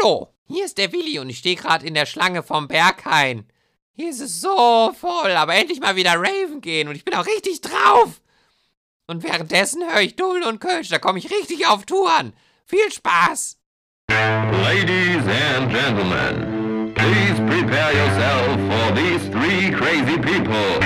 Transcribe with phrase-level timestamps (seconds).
[0.00, 3.44] Hallo, hier ist der Willi und ich stehe gerade in der Schlange vom Berghain.
[3.92, 7.26] Hier ist es so voll, aber endlich mal wieder Raven gehen und ich bin auch
[7.26, 8.20] richtig drauf.
[9.06, 12.32] Und währenddessen höre ich Dull und Kölsch, da komme ich richtig auf Touren.
[12.64, 13.58] Viel Spaß!
[14.08, 20.80] Ladies and gentlemen, please prepare yourself for these three crazy people.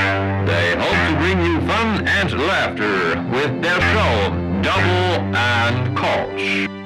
[0.47, 4.31] They hope to bring you fun and laughter with their show,
[4.63, 6.84] Double and Koch.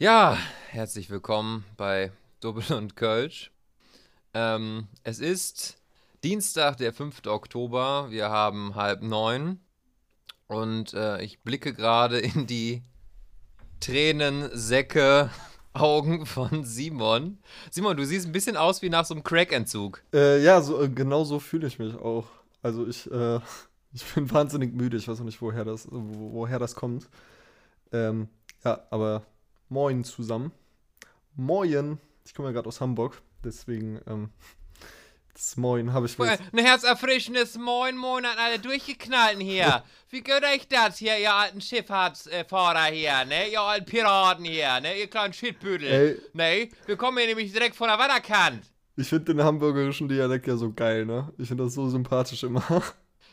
[0.00, 0.38] Ja,
[0.70, 2.10] herzlich willkommen bei
[2.40, 3.50] Double und Kölsch.
[4.32, 5.76] Ähm, es ist
[6.24, 7.26] Dienstag, der 5.
[7.26, 8.06] Oktober.
[8.08, 9.60] Wir haben halb neun.
[10.46, 12.82] Und äh, ich blicke gerade in die
[13.80, 15.28] Tränensäcke
[15.74, 17.36] Augen von Simon.
[17.70, 20.02] Simon, du siehst ein bisschen aus wie nach so einem Crack-Entzug.
[20.14, 22.26] Äh, ja, so, äh, genau so fühle ich mich auch.
[22.62, 23.38] Also ich, äh,
[23.92, 24.96] ich bin wahnsinnig müde.
[24.96, 27.06] Ich weiß auch nicht, woher das, wo, woher das kommt.
[27.92, 28.28] Ähm,
[28.64, 29.26] ja, aber
[29.70, 30.50] Moin zusammen.
[31.36, 31.98] Moin.
[32.26, 34.30] Ich komme ja gerade aus Hamburg, deswegen ähm,
[35.32, 36.26] das Moin habe ich mir.
[36.52, 39.84] Ein herzerfrischendes Moin, Moin an alle Durchgeknallten hier.
[40.10, 43.48] Wie geht euch das hier, ihr alten Schifffahrtsfahrer hier, ne?
[43.48, 44.98] Ihr alten Piraten hier, ne?
[44.98, 46.20] Ihr kleinen Shitbüdel.
[46.32, 46.68] Ne?
[46.86, 48.64] Wir kommen hier nämlich direkt von der Wanderkant.
[48.96, 51.32] Ich finde den hamburgerischen Dialekt ja so geil, ne?
[51.38, 52.64] Ich finde das so sympathisch immer.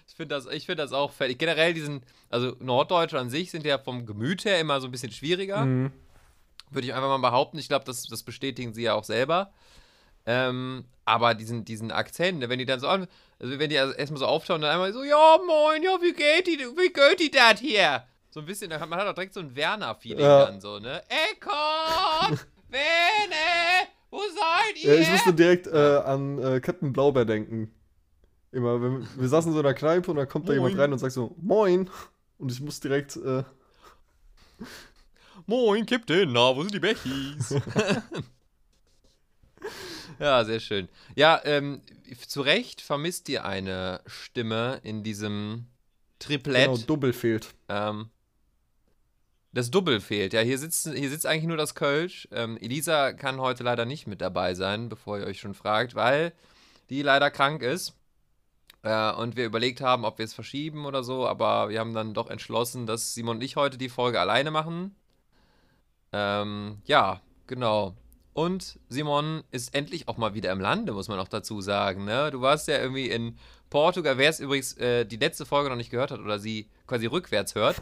[0.10, 1.38] Ich finde das, ich find das auch fertig.
[1.38, 5.12] Generell diesen, also Norddeutsche an sich sind ja vom Gemüt her immer so ein bisschen
[5.12, 5.66] schwieriger.
[5.66, 5.92] Mhm.
[6.72, 7.58] Würde ich einfach mal behaupten.
[7.58, 9.52] Ich glaube, das, das bestätigen sie ja auch selber.
[10.26, 13.08] Ähm, aber diesen, diesen Akzent, ne, wenn die dann so, an-
[13.40, 16.48] also wenn die also erstmal so auftauchen, dann einmal so, ja moin, ja, wie geht
[16.48, 18.04] die, wie geht die das hier?
[18.32, 20.46] So ein bisschen, man hat auch direkt so ein Werner-Feeling Ja.
[20.46, 21.02] dann so, ne?
[21.32, 22.46] Eckart!
[22.68, 23.88] Vene!
[24.10, 25.00] Wo seid Ja, ihr?
[25.00, 27.74] ich musste direkt äh, an äh, Captain Blaubeer denken.
[28.52, 30.82] Immer, wenn, wir saßen so in der Kneipe und da kommt da jemand Moin.
[30.82, 31.90] rein und sagt so, Moin.
[32.38, 33.44] Und ich muss direkt, äh,
[35.50, 37.56] Moin, Captain, na, wo sind die Bechis?
[40.20, 40.90] ja, sehr schön.
[41.16, 41.82] Ja, ähm,
[42.28, 45.68] zu Recht vermisst ihr eine Stimme in diesem
[46.20, 46.66] Triplett.
[46.66, 47.56] genau, Double fehlt.
[47.70, 48.10] Ähm,
[49.54, 50.34] das Double fehlt.
[50.34, 52.28] Ja, hier sitzt, hier sitzt eigentlich nur das Kölsch.
[52.32, 56.34] Ähm, Elisa kann heute leider nicht mit dabei sein, bevor ihr euch schon fragt, weil
[56.90, 57.94] die leider krank ist.
[58.84, 62.14] Äh, und wir überlegt haben, ob wir es verschieben oder so, aber wir haben dann
[62.14, 64.94] doch entschlossen, dass Simon und ich heute die Folge alleine machen.
[66.18, 67.96] Ähm, ja, genau.
[68.34, 72.06] Und Simon ist endlich auch mal wieder im Lande, muss man auch dazu sagen.
[72.06, 72.32] Ne?
[72.32, 73.38] Du warst ja irgendwie in
[73.70, 74.18] Portugal.
[74.18, 77.56] Wer es übrigens äh, die letzte Folge noch nicht gehört hat oder sie quasi rückwärts
[77.56, 77.82] hört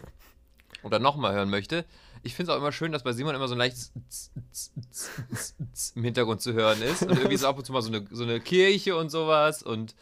[0.83, 1.85] oder nochmal hören möchte,
[2.23, 3.93] ich finde es auch immer schön, dass bei Simon immer so ein leichtes
[5.95, 7.03] im Hintergrund zu hören ist.
[7.03, 9.95] Und irgendwie so ab und zu mal so eine, so eine Kirche und sowas und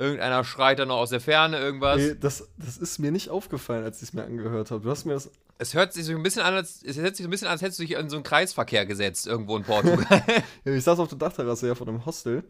[0.00, 2.00] irgendeiner schreit dann noch aus der Ferne irgendwas.
[2.00, 4.82] Ey, das, das ist mir nicht aufgefallen, als ich es mir angehört habe.
[4.82, 5.30] Du hast mir das.
[5.58, 7.52] Es hört sich so ein bisschen an, als, es hört sich so ein bisschen an,
[7.52, 10.22] als hättest du dich in so einen Kreisverkehr gesetzt irgendwo in Portugal.
[10.64, 12.44] Ja, ich saß auf der Dachterrasse ja von einem Hostel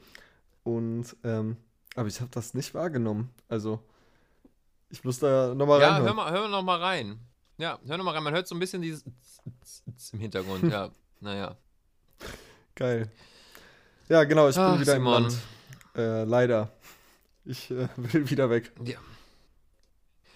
[0.62, 1.56] und ähm,
[1.96, 3.30] aber ich habe das nicht wahrgenommen.
[3.48, 3.80] Also
[4.90, 6.06] ich muss da nochmal ja, reinhören.
[6.06, 7.18] hör mal, hör noch mal rein.
[7.58, 8.22] Ja, hör noch mal rein.
[8.22, 9.04] Man hört so ein bisschen dieses
[10.12, 10.90] im Hintergrund, ja.
[11.20, 11.56] Naja.
[12.74, 13.10] Geil.
[14.08, 15.16] Ja, genau, ich Ach, bin wieder Simon.
[15.16, 15.38] im Land.
[15.96, 16.70] Äh, leider.
[17.44, 18.72] Ich äh, will wieder weg.
[18.84, 18.98] Ja.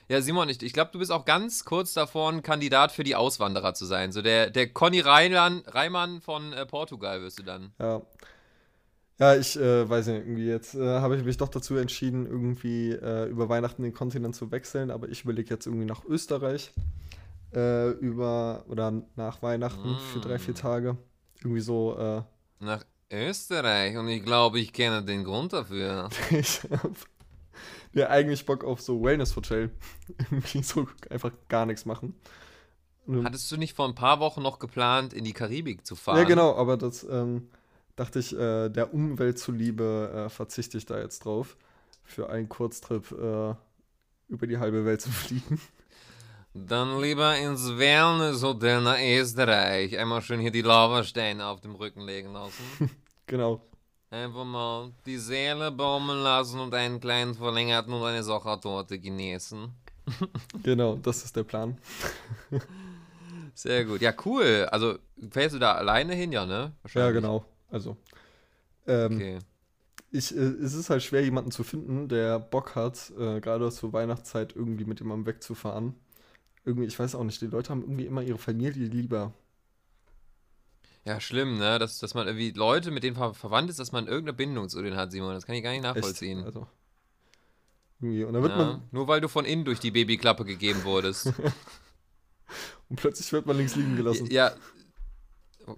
[0.09, 3.17] Ja, Simon, ich, ich glaube, du bist auch ganz kurz davor, ein Kandidat für die
[3.17, 4.13] Auswanderer zu sein.
[4.13, 7.73] So der, der Conny Reimann, Reimann von äh, Portugal wirst du dann.
[7.79, 8.03] Ja.
[9.19, 12.91] Ja, ich äh, weiß nicht, irgendwie jetzt äh, habe ich mich doch dazu entschieden, irgendwie
[12.91, 16.73] äh, über Weihnachten den Kontinent zu wechseln, aber ich überlege jetzt irgendwie nach Österreich
[17.55, 20.57] äh, über oder nach Weihnachten für drei, vier Mm.
[20.57, 20.97] Tage.
[21.43, 22.23] Irgendwie so, äh,
[22.59, 26.09] Nach Österreich und ich glaube, ich kenne den Grund dafür.
[26.31, 26.95] ich habe
[27.93, 29.71] ja eigentlich Bock auf so Wellness-Hotel.
[30.19, 32.15] irgendwie so einfach gar nichts machen.
[33.23, 36.17] Hattest du nicht vor ein paar Wochen noch geplant, in die Karibik zu fahren?
[36.17, 37.49] Ja, genau, aber das ähm,
[37.97, 41.57] dachte ich, äh, der Umwelt zuliebe äh, verzichte ich da jetzt drauf,
[42.03, 43.55] für einen Kurztrip äh,
[44.29, 45.61] über die halbe Welt zu fliegen.
[46.55, 49.99] Dann lieber ins Wellness-Hotel nach Österreich.
[49.99, 52.91] Einmal schön hier die Lavasteine auf dem Rücken legen lassen.
[53.27, 53.61] Genau.
[54.11, 59.73] Einfach mal die Seele baumeln lassen und einen kleinen verlängerten und eine Sachertorte genießen.
[60.63, 61.79] Genau, das ist der Plan.
[63.55, 64.01] Sehr gut.
[64.01, 64.69] Ja, cool.
[64.71, 64.99] Also,
[65.31, 66.73] fährst du da alleine hin, ja, ne?
[66.93, 67.45] Ja, genau.
[67.71, 67.97] Also,
[68.87, 69.39] ähm, Okay.
[70.11, 73.93] ich, äh, es ist halt schwer, jemanden zu finden, der Bock hat, äh, gerade zur
[73.93, 75.95] Weihnachtszeit irgendwie mit jemandem wegzufahren.
[76.65, 79.33] Irgendwie, ich weiß auch nicht, die Leute haben irgendwie immer ihre Familie lieber.
[81.05, 81.79] Ja, schlimm, ne?
[81.79, 84.81] Dass, dass man irgendwie Leute, mit denen ver verwandt ist, dass man irgendeine Bindung zu
[84.83, 85.35] denen hat, Simon.
[85.35, 86.39] Das kann ich gar nicht nachvollziehen.
[86.39, 86.67] Echt, also.
[88.01, 88.25] Irgendwie.
[88.25, 88.83] Und dann wird ja, man.
[88.91, 91.27] nur weil du von innen durch die Babyklappe gegeben wurdest.
[92.89, 94.27] Und plötzlich wird man links liegen gelassen.
[94.31, 94.53] ja.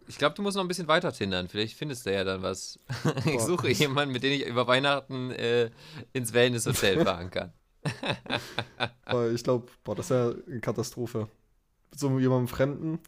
[0.08, 1.46] Ich glaube, du musst noch ein bisschen weiter tindern.
[1.46, 2.76] Vielleicht findest du ja dann was.
[3.24, 5.70] ich suche jemanden, mit dem ich über Weihnachten äh,
[6.12, 7.52] ins Wellness-Hotel fahren kann.
[9.32, 11.28] Ich glaube, das ist ja eine Katastrophe.
[11.90, 12.98] Mit so jemandem Fremden.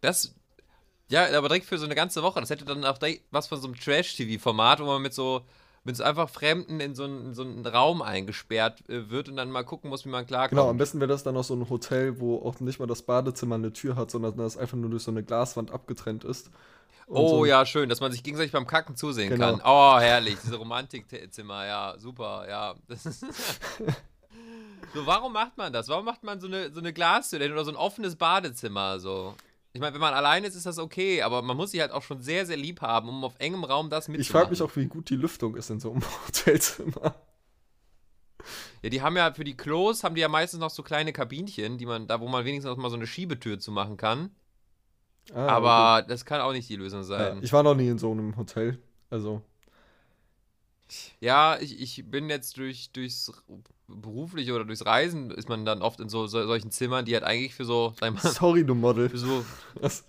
[0.00, 0.34] Das.
[1.08, 2.40] Ja, aber direkt für so eine ganze Woche.
[2.40, 2.98] Das hätte dann auch
[3.30, 5.42] was von so einem Trash-TV-Format, wo man mit so,
[5.84, 9.36] mit so einfach Fremden in so einen, in so einen Raum eingesperrt äh, wird und
[9.36, 10.50] dann mal gucken muss, wie man klarkommt.
[10.58, 13.02] Genau, am besten wäre das dann noch so ein Hotel, wo auch nicht mal das
[13.02, 16.50] Badezimmer eine Tür hat, sondern das einfach nur durch so eine Glaswand abgetrennt ist.
[17.08, 19.58] Oh so, ja, schön, dass man sich gegenseitig beim Kacken zusehen Genau.
[19.58, 19.62] kann.
[19.64, 22.74] Oh, herrlich, diese Romantikzimmer, ja, super, ja.
[24.94, 25.88] So, warum macht man das?
[25.88, 28.98] Warum macht man so eine, so eine Glastür oder so ein offenes Badezimmer?
[28.98, 29.34] So?
[29.76, 32.02] Ich meine, wenn man allein ist, ist das okay, aber man muss sich halt auch
[32.02, 34.20] schon sehr, sehr lieb haben, um auf engem Raum das mitzumachen.
[34.22, 37.14] Ich frage mich auch, wie gut die Lüftung ist in so einem Hotelzimmer.
[38.80, 41.76] Ja, die haben ja für die Klos, haben die ja meistens noch so kleine Kabinchen,
[41.76, 44.30] die man, da wo man wenigstens noch mal so eine Schiebetür zu machen kann.
[45.34, 47.08] Ah, aber das kann auch nicht die Lösung okay.
[47.08, 47.36] sein.
[47.36, 48.78] ja, ich war noch nie in so einem Hotel.
[49.10, 49.42] Also,
[51.20, 53.30] Ja, ich, ich bin jetzt durch, durchs
[53.88, 57.24] berufliche oder durchs Reisen ist man dann oft in so, so solchen Zimmern, die halt
[57.24, 59.08] eigentlich für so, mal, sorry, du Model.
[59.08, 59.44] für so.
[59.80, 60.04] Was?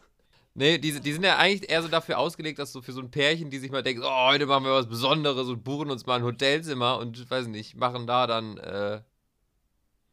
[0.53, 3.11] Nee, die, die sind ja eigentlich eher so dafür ausgelegt, dass so für so ein
[3.11, 6.15] Pärchen, die sich mal denken, oh, heute machen wir was Besonderes und buchen uns mal
[6.15, 9.01] ein Hotelzimmer und weiß nicht, machen da dann, äh,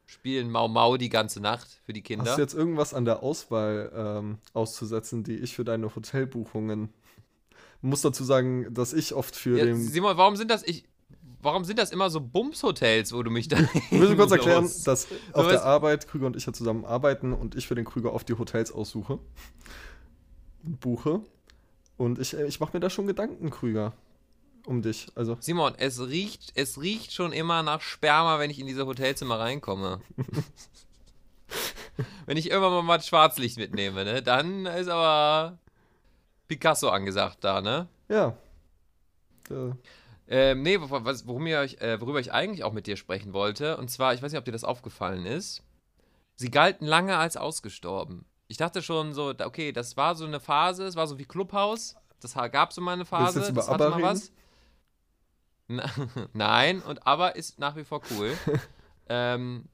[0.05, 2.27] spielen Mau Mau die ganze Nacht für die Kinder.
[2.27, 6.91] Hast du jetzt irgendwas an der Auswahl ähm, auszusetzen, die ich für deine Hotelbuchungen.
[7.81, 9.81] Muss dazu sagen, dass ich oft für ja, den.
[9.81, 10.85] Simon, warum sind das, ich,
[11.45, 13.57] warum sind das immer so Bums-Hotels, wo du mich da.
[13.91, 17.55] Ich will kurz erklären, dass auf der Arbeit Krüger und ich ja zusammen arbeiten und
[17.55, 19.19] ich für den Krüger oft die Hotels aussuche
[20.65, 21.21] und buche.
[21.97, 23.93] Und ich, äh, ich mache mir da schon Gedanken, Krüger,
[24.67, 25.07] um dich.
[25.15, 29.39] Also, Simon, es riecht, es riecht schon immer nach Sperma, wenn ich in diese Hotelzimmer
[29.39, 30.01] reinkomme.
[32.27, 35.59] wenn ich irgendwann mal Schwarzlicht mitnehme, ne, dann ist aber
[36.49, 37.89] Picasso angesagt da, ne?
[38.09, 38.37] ja.
[39.51, 39.73] Äh,
[40.27, 43.91] Ähm, nee, wo- was, euch, äh, worüber ich eigentlich auch mit dir sprechen wollte, und
[43.91, 45.63] zwar, ich weiß nicht, ob dir das aufgefallen ist,
[46.37, 48.25] sie galten lange als ausgestorben.
[48.49, 51.97] Ich dachte schon so, okay, das war so eine Phase, es war so wie Clubhouse,
[52.21, 54.33] das gab so mal eine Phase, das hatte ABBA mal was.
[55.69, 55.91] Na,
[56.33, 58.33] nein, und aber ist nach wie vor cool.
[59.09, 59.67] ähm,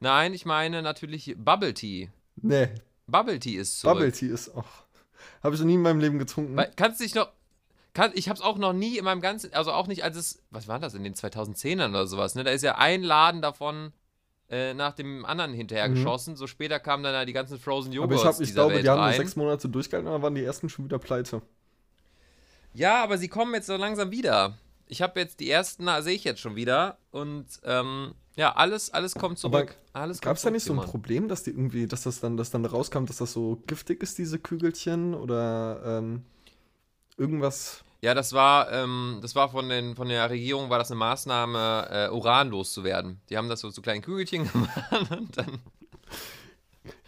[0.00, 2.10] nein, ich meine natürlich Bubble Tea.
[2.36, 2.68] nee,
[3.06, 3.94] Bubble Tea ist zurück.
[3.94, 4.64] Bubble Tea ist auch.
[5.42, 6.56] Habe ich noch nie in meinem Leben getrunken.
[6.76, 7.28] Kannst du dich noch.
[7.94, 9.52] Kann, ich habe es auch noch nie in meinem ganzen.
[9.52, 10.42] Also auch nicht, als es.
[10.50, 12.42] Was war das in den 2010ern oder sowas, ne?
[12.44, 13.92] Da ist ja ein Laden davon
[14.48, 15.94] äh, nach dem anderen hinterher Mhm.
[15.94, 16.36] geschossen.
[16.36, 18.84] So später kamen dann ja die ganzen Frozen Aber Joghurts ich, hab, ich glaube, Welt
[18.84, 19.16] die haben nur rein.
[19.16, 21.42] sechs Monate durchgehalten, und dann waren die ersten schon wieder pleite.
[22.74, 24.56] Ja, aber sie kommen jetzt so langsam wieder.
[24.86, 26.98] Ich habe jetzt die ersten, sehe ich jetzt schon wieder.
[27.10, 29.76] Und ähm, ja, alles, alles kommt zurück.
[29.92, 30.84] Gab es da nicht so ein Simon.
[30.86, 34.16] Problem, dass die irgendwie, dass das dann, dass dann rauskam, dass das so giftig ist,
[34.18, 35.14] diese Kügelchen?
[35.14, 36.24] Oder ähm,
[37.16, 37.84] irgendwas.
[38.00, 41.88] Ja, das war, ähm, das war von, den, von der Regierung, war das eine Maßnahme,
[41.90, 43.20] äh, Uran loszuwerden.
[43.30, 45.58] Die haben das so zu kleinen Kügelchen gemacht und dann.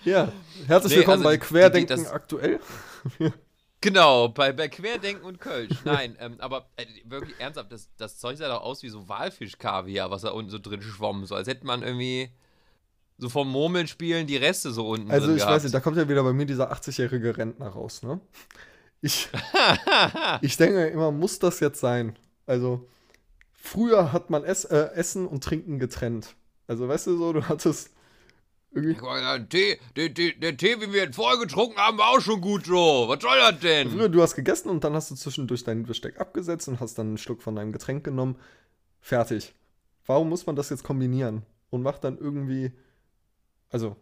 [0.05, 0.31] Ja,
[0.67, 2.61] herzlich Nee, willkommen also bei die- die- Querdenken das- aktuell.
[3.81, 5.77] Genau, bei, bei Querdenken und Kölsch.
[5.84, 10.11] Nein, ähm, aber äh, wirklich ernsthaft, das, das Zeug sah doch aus wie so Walfischkaviar,
[10.11, 11.27] was da unten so drin schwamm.
[11.27, 12.31] So als hätte man irgendwie
[13.19, 15.56] so vom Murmeln spielen die Reste so unten Also drin ich gehabt.
[15.56, 18.23] weiß nicht, da kommt ja wieder bei mir dieser 80-jährige Rentner raus, ne?
[19.05, 19.29] Ich,
[20.41, 22.17] ich denke immer, muss das jetzt sein?
[22.46, 22.89] Also,
[23.53, 26.34] früher hat man Ess, äh, Essen und Trinken getrennt.
[26.69, 27.91] Also, weißt du so, du hattest
[28.73, 28.99] irgendwie.
[28.99, 32.41] Der Tee, der, der, der Tee, wie wir jetzt vorher getrunken haben, war auch schon
[32.41, 33.05] gut so.
[33.06, 33.91] Was soll das denn?
[33.91, 37.08] Früher, du hast gegessen und dann hast du zwischendurch dein Besteck abgesetzt und hast dann
[37.08, 38.37] einen Schluck von deinem Getränk genommen.
[39.03, 39.55] Fertig.
[40.06, 41.43] Warum muss man das jetzt kombinieren?
[41.69, 42.73] Und macht dann irgendwie.
[43.69, 43.96] Also,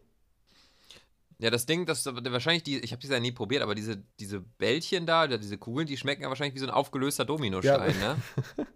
[1.43, 4.39] Ja, das Ding, das wahrscheinlich die, ich habe diese ja nie probiert, aber diese, diese
[4.39, 8.17] Bällchen da, diese Kugeln, die schmecken ja wahrscheinlich wie so ein aufgelöster Dominostein, ne?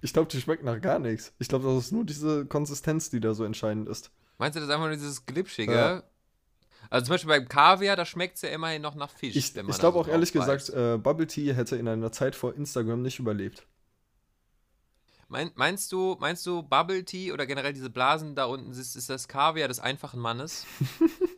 [0.00, 1.34] ich glaube, die schmecken nach gar nichts.
[1.38, 4.12] Ich glaube, das ist nur diese Konsistenz, die da so entscheidend ist.
[4.38, 5.74] Meinst du, das ist einfach nur dieses Glitschige?
[5.74, 6.02] Ja.
[6.88, 9.36] Also zum Beispiel beim Kaviar, da schmeckt es ja immerhin noch nach Fisch.
[9.36, 12.54] Ich, ich glaube auch ehrlich drauf gesagt, äh, Bubble Tea hätte in einer Zeit vor
[12.54, 13.66] Instagram nicht überlebt.
[15.28, 19.10] Mein, meinst du, meinst du Bubble Tea oder generell diese Blasen da unten, ist, ist
[19.10, 20.64] das Kaviar des einfachen Mannes?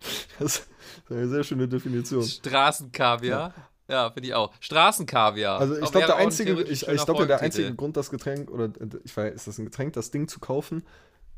[0.38, 0.68] Das ist
[1.10, 2.22] eine sehr schöne Definition.
[2.22, 3.52] Straßenkaviar?
[3.88, 4.52] Ja, finde ich auch.
[4.60, 5.58] Straßenkaviar.
[5.58, 8.88] Also ich glaube, der einzige, ich, ich glaube, der einzige Grund, das Getränk, oder äh,
[9.04, 10.86] ich weiß, ist das ein Getränk, das Ding zu kaufen,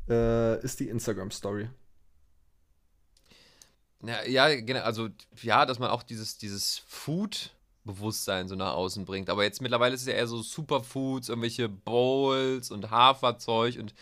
[0.07, 1.69] äh, ist die Instagram-Story.
[4.05, 5.09] Ja, ja, genau, also
[5.41, 9.29] ja, dass man auch dieses, dieses Food-Bewusstsein so nach außen bringt.
[9.29, 13.95] Aber jetzt mittlerweile ist es ja eher so Superfoods, irgendwelche Bowls und Haferzeug und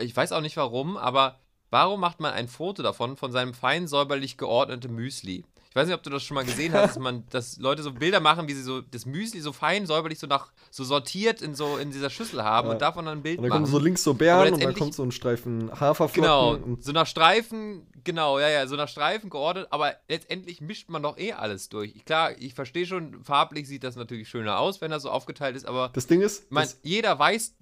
[0.00, 1.40] ich weiß auch nicht warum, aber
[1.76, 5.44] warum macht man ein Foto davon, von seinem fein säuberlich geordneten Müsli?
[5.68, 7.92] Ich weiß nicht, ob du das schon mal gesehen hast, dass man, dass Leute so
[7.92, 11.54] Bilder machen, wie sie so das Müsli so fein säuberlich so nach so sortiert in
[11.54, 12.72] so in dieser Schüssel haben Ja.
[12.72, 13.62] und davon dann ein Bild Und dann machen.
[13.64, 16.62] kommen so links so Beeren und dann kommt so ein Streifen Haferflocken.
[16.64, 21.02] Genau, so nach Streifen, genau, ja, ja, so nach Streifen geordnet, aber letztendlich mischt man
[21.02, 21.92] doch eh alles durch.
[22.06, 25.66] Klar, ich verstehe schon, farblich sieht das natürlich schöner aus, wenn das so aufgeteilt ist,
[25.66, 27.54] aber das Ding ist, das, jeder weiß,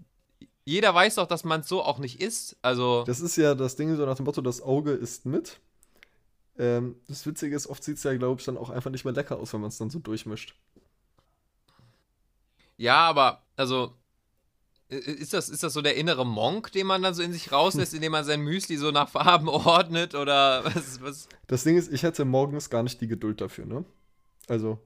[0.64, 2.56] jeder weiß doch, dass man es so auch nicht isst.
[2.62, 5.60] Also, das ist ja das Ding so nach dem Motto, das Auge isst mit.
[6.58, 9.14] Ähm, das Witzige ist, oft sieht es ja, glaube ich, dann auch einfach nicht mehr
[9.14, 10.54] lecker aus, wenn man es dann so durchmischt.
[12.76, 13.92] ja, aber, also,
[14.88, 17.94] ist das, ist das so der innere Monk, den man dann so in sich rauslässt,
[17.94, 21.28] indem man sein Müsli so nach Farben ordnet oder was, was?
[21.46, 23.84] Das Ding ist, ich hätte morgens gar nicht die Geduld dafür, ne?
[24.48, 24.78] Also,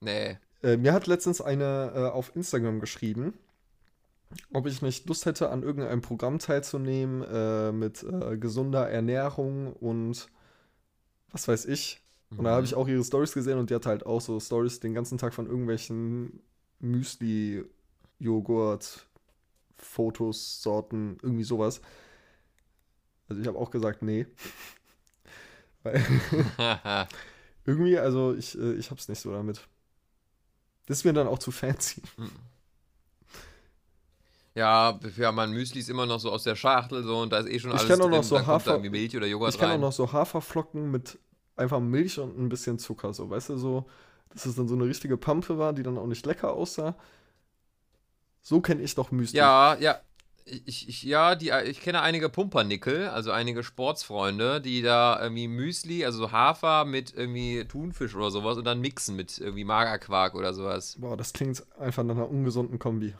[0.00, 0.38] Nee.
[0.62, 3.34] Äh, mir hat letztens eine äh, auf Instagram geschrieben,
[4.52, 10.28] ob ich nicht Lust hätte, an irgendeinem Programm teilzunehmen äh, mit äh, gesunder Ernährung und
[11.30, 12.00] was weiß ich.
[12.30, 14.80] Und da habe ich auch ihre Stories gesehen und die hat halt auch so Stories
[14.80, 16.40] den ganzen Tag von irgendwelchen
[16.78, 17.64] Müsli,
[18.18, 19.06] Joghurt,
[19.76, 21.80] Fotos, Sorten, irgendwie sowas.
[23.28, 24.26] Also ich habe auch gesagt, nee.
[25.82, 26.04] Weil
[27.64, 29.66] irgendwie, also ich, äh, ich hab's nicht so damit.
[30.86, 32.02] Das ist mir dann auch zu fancy.
[34.58, 37.48] Ja, ja, mein Müsli ist immer noch so aus der Schachtel so und da ist
[37.48, 38.10] eh schon Ich alles auch drin.
[38.10, 41.18] noch so Hafer- irgendwie Milch oder Joghurt Ich kenne auch noch so Haferflocken mit
[41.56, 43.86] einfach Milch und ein bisschen Zucker, so, weißt du, so,
[44.30, 46.94] dass es dann so eine richtige Pampe war, die dann auch nicht lecker aussah.
[48.42, 49.38] So kenne ich doch Müsli.
[49.38, 50.00] Ja, ja.
[50.64, 56.06] Ich, ich, ja, die, ich kenne einige Pumpernickel, also einige Sportsfreunde, die da irgendwie Müsli,
[56.06, 60.54] also so Hafer mit irgendwie Thunfisch oder sowas und dann mixen mit irgendwie Magerquark oder
[60.54, 60.96] sowas.
[60.98, 63.14] Boah, das klingt einfach nach einer ungesunden Kombi.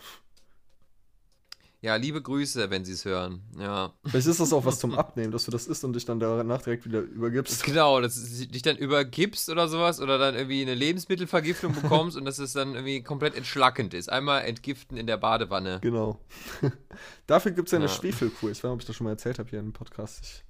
[1.80, 3.42] Ja, liebe Grüße, wenn Sie es hören.
[3.56, 3.92] Ja.
[4.04, 6.60] Vielleicht ist das auch was zum Abnehmen, dass du das isst und dich dann danach
[6.62, 7.62] direkt wieder übergibst.
[7.62, 12.24] Genau, dass du dich dann übergibst oder sowas oder dann irgendwie eine Lebensmittelvergiftung bekommst und
[12.24, 14.10] dass es dann irgendwie komplett entschlackend ist.
[14.10, 15.78] Einmal entgiften in der Badewanne.
[15.80, 16.18] Genau.
[17.28, 17.92] Dafür gibt es ja eine Ja.
[17.92, 18.50] Schwefelkur.
[18.50, 20.24] Ich weiß nicht, ob ich das schon mal erzählt habe hier im Podcast.
[20.24, 20.44] Ich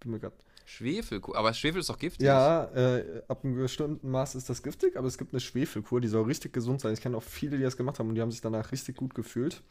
[0.00, 0.36] bin mir gerade.
[0.66, 1.34] Schwefelkuh.
[1.34, 2.26] Aber Schwefel ist doch giftig.
[2.26, 6.08] Ja, äh, ab einem bestimmten Maß ist das giftig, aber es gibt eine Schwefelkur, die
[6.08, 6.94] soll richtig gesund sein.
[6.94, 9.14] Ich kenne auch viele, die das gemacht haben und die haben sich danach richtig gut
[9.14, 9.62] gefühlt.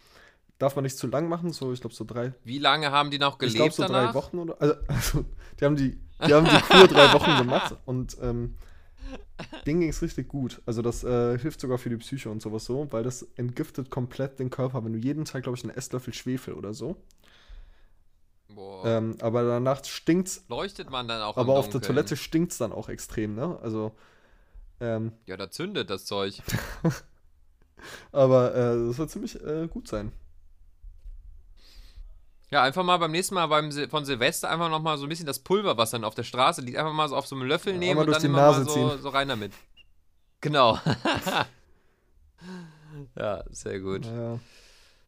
[0.59, 3.19] Darf man nicht zu lang machen, so ich glaube so drei, Wie lange haben die
[3.19, 4.11] noch ich gelebt glaube so danach?
[4.11, 5.25] drei Wochen oder also, also
[5.59, 8.55] die haben die, die haben die Kur drei Wochen gemacht und ähm,
[9.65, 10.61] denen ging es richtig gut.
[10.65, 14.39] Also das äh, hilft sogar für die Psyche und sowas so, weil das entgiftet komplett
[14.39, 16.97] den Körper, wenn du jeden Tag glaube ich einen Esslöffel Schwefel oder so.
[18.49, 18.85] Boah.
[18.85, 21.81] Ähm, aber danach stinkt's, Leuchtet man dann auch aber auf der?
[21.81, 23.57] Toilette stinkt's dann auch extrem, ne?
[23.61, 23.93] Also
[24.79, 26.41] ähm, Ja, da zündet das Zeug.
[28.11, 30.11] Aber äh, das soll ziemlich äh, gut sein.
[32.51, 35.25] Ja, einfach mal beim nächsten Mal beim Sil von Silvester einfach nochmal so ein bisschen
[35.25, 37.73] das Pulver, was dann auf der Straße liegt, einfach mal so auf so einem Löffel
[37.73, 39.53] Ja, nehmen und dann die immer mal so, so rein damit.
[40.41, 40.79] Genau.
[43.15, 44.05] ja, sehr gut.
[44.05, 44.39] Ja.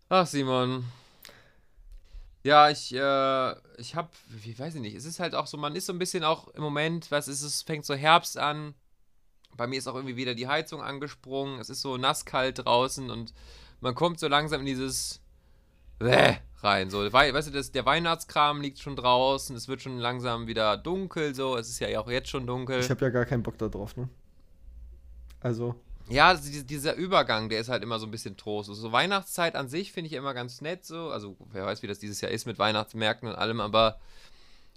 [0.09, 0.85] Ach, Simon.
[2.43, 5.75] Ja, ich, äh, ich hab, wie weiß ich nicht, es ist halt auch so, man
[5.75, 8.75] ist so ein bisschen auch im Moment, was ist es, fängt so Herbst an.
[9.57, 11.59] Bei mir ist auch irgendwie wieder die Heizung angesprungen.
[11.59, 13.33] Es ist so nasskalt draußen und
[13.81, 15.21] man kommt so langsam in dieses
[15.97, 16.89] Bäh rein.
[16.89, 20.75] So, wei- weißt du, das, der Weihnachtskram liegt schon draußen, es wird schon langsam wieder
[20.77, 22.79] dunkel, so, es ist ja auch jetzt schon dunkel.
[22.81, 24.09] Ich habe ja gar keinen Bock da drauf, ne?
[25.39, 25.75] Also,
[26.09, 28.69] Ja, also die- dieser Übergang, der ist halt immer so ein bisschen Trost.
[28.73, 31.09] So Weihnachtszeit an sich finde ich immer ganz nett so.
[31.09, 33.99] Also wer weiß, wie das dieses Jahr ist mit Weihnachtsmärkten und allem, aber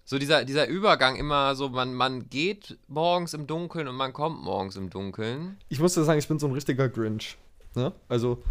[0.07, 4.43] so dieser, dieser Übergang immer so, man, man geht morgens im Dunkeln und man kommt
[4.43, 5.59] morgens im Dunkeln.
[5.69, 7.37] ich muss ja sagen, ich bin so ein richtiger Grinch.
[7.75, 7.93] Ne?
[8.09, 8.43] Also,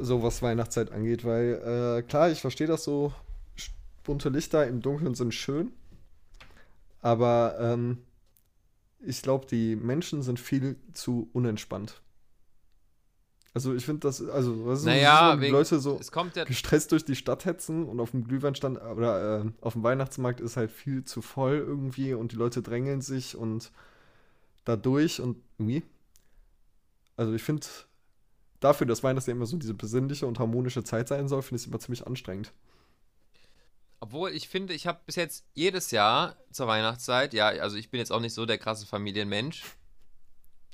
[0.00, 3.12] so was Weihnachtszeit angeht, weil, äh, klar, ich verstehe das so,
[4.04, 5.72] bunte Lichter im Dunkeln sind schön,
[7.02, 7.98] aber ähm,
[9.00, 12.02] ich glaube, die Menschen sind viel zu unentspannt.
[13.52, 16.36] Also, ich finde das, also, was ist Naja, so, die wegen- Leute so Es kommt
[16.36, 16.44] ja.
[16.44, 20.56] gestresst durch die Stadt hetzen und auf dem Glühweinstand oder äh, auf dem Weihnachtsmarkt ist
[20.56, 23.72] halt viel zu voll irgendwie und die Leute drängeln sich und
[24.64, 25.82] dadurch und irgendwie.
[27.16, 27.66] Also ich finde,
[28.60, 31.68] dafür, dass Weihnachten immer so diese besinnliche und harmonische Zeit sein soll, finde ich es
[31.68, 32.52] immer ziemlich anstrengend.
[34.00, 37.98] Obwohl ich finde, ich habe bis jetzt jedes Jahr zur Weihnachtszeit, ja, also ich bin
[37.98, 39.64] jetzt auch nicht so der krasse Familienmensch.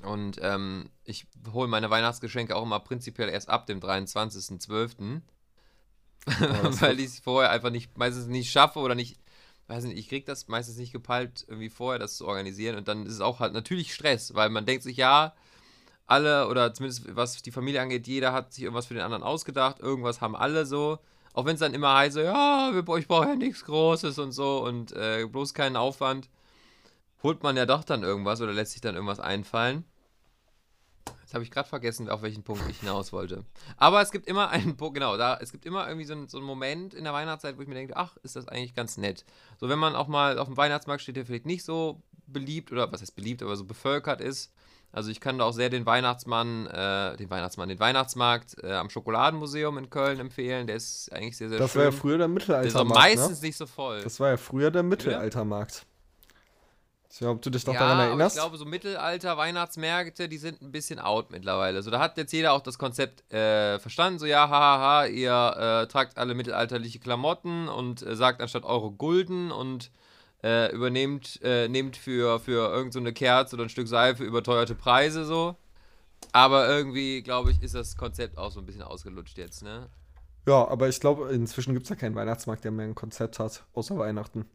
[0.03, 5.23] Und ähm, ich hole meine Weihnachtsgeschenke auch immer prinzipiell erst ab dem 23.12.
[6.27, 9.19] das weil ich es vorher einfach nicht, meistens nicht schaffe oder nicht
[9.69, 13.07] weiß nicht, ich krieg das meistens nicht gepeilt, irgendwie vorher das zu organisieren und dann
[13.07, 15.35] ist es auch halt natürlich Stress, weil man denkt sich, ja,
[16.07, 19.81] alle oder zumindest was die Familie angeht, jeder hat sich irgendwas für den anderen ausgedacht,
[19.81, 20.99] irgendwas haben alle so.
[21.33, 24.65] Auch wenn es dann immer heißt, ja, wir, ich brauche ja nichts Großes und so
[24.65, 26.31] und äh, bloß keinen Aufwand,
[27.23, 29.85] holt man ja doch dann irgendwas oder lässt sich dann irgendwas einfallen.
[31.27, 33.45] Jetzt habe ich gerade vergessen, auf welchen Punkt ich hinaus wollte.
[33.77, 36.39] Aber es gibt immer einen Punkt, genau, da, es gibt immer irgendwie so, ein, so
[36.39, 39.25] einen Moment in der Weihnachtszeit, wo ich mir denke, ach, ist das eigentlich ganz nett.
[39.59, 42.91] So, wenn man auch mal auf dem Weihnachtsmarkt steht, der vielleicht nicht so beliebt oder
[42.93, 44.53] was heißt beliebt, aber so bevölkert ist.
[44.93, 48.89] Also ich kann da auch sehr den Weihnachtsmann, äh, den Weihnachtsmann, den Weihnachtsmarkt äh, am
[48.89, 50.67] Schokoladenmuseum in Köln empfehlen.
[50.67, 51.81] Der ist eigentlich sehr, sehr Das schön.
[51.81, 52.99] war ja früher der der ist auch Mittelaltermarkt.
[52.99, 53.47] meistens ne?
[53.49, 54.01] nicht so voll.
[54.03, 55.87] Das war ja früher der Mittelaltermarkt.
[57.09, 58.37] Ich weiß ob du dich noch daran aber erinnerst.
[58.37, 61.83] ich glaube, so Mittelalter-Weihnachtsmärkte, die sind ein bisschen out mittlerweile.
[61.83, 64.19] So, da hat jetzt jeder auch das Konzept äh, verstanden.
[64.19, 69.51] So, ja, hahaha, ihr äh, tragt alle mittelalterliche Klamotten und äh, sagt anstatt Euro Gulden
[69.51, 69.91] und
[70.43, 74.75] äh, übernehmt äh, nehmt für, für irgendeine so eine Kerze oder ein Stück Seife überteuerte
[74.75, 75.57] Preise so.
[76.33, 79.89] Aber irgendwie, glaube ich, ist das Konzept auch so ein bisschen ausgelutscht jetzt, ne?
[80.47, 83.65] ja, aber ich glaube, inzwischen gibt es ja keinen Weihnachtsmarkt, der mehr ein Konzept hat,
[83.75, 84.47] außer Weihnachten.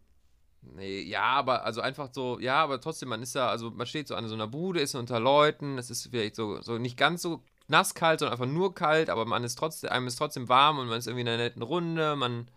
[0.62, 4.08] Nee, ja, aber also einfach so, ja, aber trotzdem, man ist da, also man steht
[4.08, 7.24] so an so einer Bude, ist unter Leuten, es ist vielleicht so, so nicht ganz
[7.24, 10.88] so nasskalt, sondern einfach nur kalt, aber man ist trotzdem, einem ist trotzdem warm und
[10.88, 12.48] man ist irgendwie in einer netten Runde, man,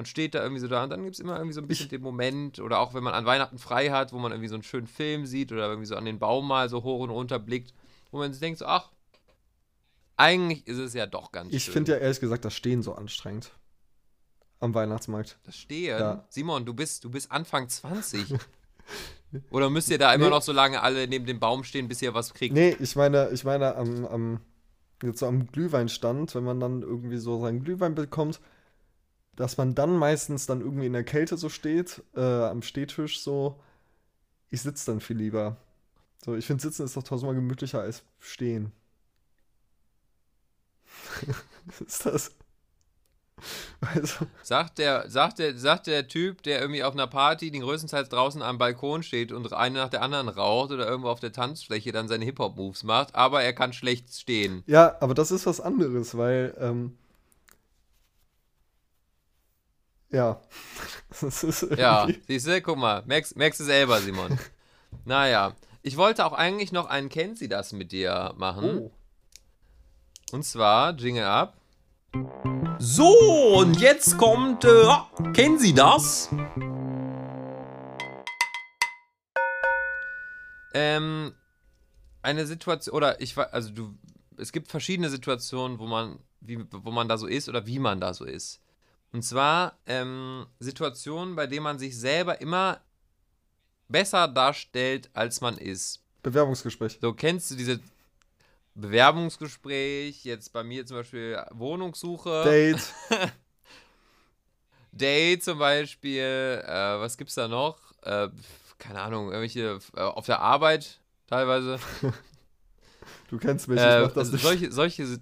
[0.00, 1.90] man steht da irgendwie so da und dann gibt es immer irgendwie so ein bisschen
[1.90, 4.62] den Moment, oder auch wenn man an Weihnachten frei hat, wo man irgendwie so einen
[4.62, 7.74] schönen Film sieht oder irgendwie so an den Baum mal so hoch und runter blickt,
[8.10, 8.88] wo man sich denkt so, ach,
[10.16, 11.74] eigentlich ist es ja doch ganz Ich schön.
[11.74, 13.52] finde ja ehrlich gesagt das Stehen so anstrengend.
[14.58, 15.38] Am Weihnachtsmarkt.
[15.44, 15.98] Das Stehen.
[15.98, 16.24] Ja.
[16.30, 18.34] Simon, du bist, du bist Anfang 20.
[19.50, 20.30] Oder müsst ihr da immer Nee.
[20.30, 22.54] noch so lange alle neben dem Baum stehen, bis ihr was kriegt?
[22.54, 24.40] Nee, ich meine, ich meine am, am,
[25.02, 28.40] jetzt so am Glühweinstand, wenn man dann irgendwie so seinen Glühwein bekommt,
[29.40, 33.58] dass man dann meistens dann irgendwie in der Kälte so steht, äh, am Stehtisch so.
[34.50, 35.56] Ich sitze dann viel lieber.
[36.22, 38.70] So, ich finde, sitzen ist doch tausendmal gemütlicher als stehen.
[41.66, 42.30] Was ist das?
[43.80, 48.10] Also, Sagt der, sagt, der, sagt der Typ, der irgendwie auf einer Party den größtenteils
[48.10, 51.92] draußen am Balkon steht und eine nach der anderen raucht oder irgendwo auf der Tanzfläche
[51.92, 54.64] dann seine Hip-Hop-Moves macht, aber er kann schlecht stehen.
[54.66, 56.98] ja, aber das ist was anderes, weil, ähm,
[60.10, 60.40] ja.
[61.76, 64.38] Ja, siehst du, guck mal, merkst, merkst du selber, Simon.
[65.04, 68.78] naja, ich wollte auch eigentlich noch einen Kennt Sie das mit dir machen.
[68.78, 68.92] Oh.
[70.32, 71.56] Und zwar, Jingle ab.
[72.78, 73.08] So,
[73.58, 76.28] und jetzt kommt, äh, ah, kennen Sie das?
[80.74, 81.34] Ähm,
[82.22, 83.94] eine Situation, oder ich war, also du,
[84.36, 88.00] es gibt verschiedene Situationen, wo man, wie, wo man da so ist oder wie man
[88.00, 88.60] da so ist.
[89.12, 92.80] Und zwar ähm, Situationen, bei denen man sich selber immer
[93.88, 96.02] besser darstellt, als man ist.
[96.22, 96.98] Bewerbungsgespräch.
[97.00, 97.80] So, kennst du diese
[98.74, 102.94] Bewerbungsgespräch, jetzt bei mir zum Beispiel Wohnungssuche, Date.
[104.92, 107.78] Date zum Beispiel, äh, was gibt's da noch?
[108.02, 108.28] Äh,
[108.78, 111.78] keine Ahnung, irgendwelche äh, auf der Arbeit teilweise.
[113.28, 114.42] Du kennst mich, ich Äh, mach das also nicht.
[114.42, 115.20] solche, solche,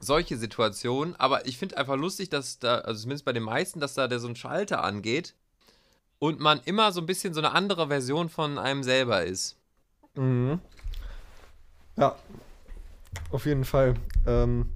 [0.00, 3.94] solche Situationen, aber ich finde einfach lustig, dass da, also zumindest bei den meisten, dass
[3.94, 5.34] da der so ein Schalter angeht
[6.18, 9.56] und man immer so ein bisschen so eine andere Version von einem selber ist.
[10.14, 10.60] Mhm.
[11.96, 12.16] Ja,
[13.30, 13.94] auf jeden Fall.
[14.26, 14.70] Ähm,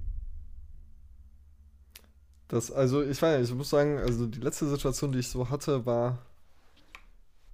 [2.47, 5.49] das, also ich weiß nicht, ich muss sagen, also die letzte Situation, die ich so
[5.49, 6.19] hatte, war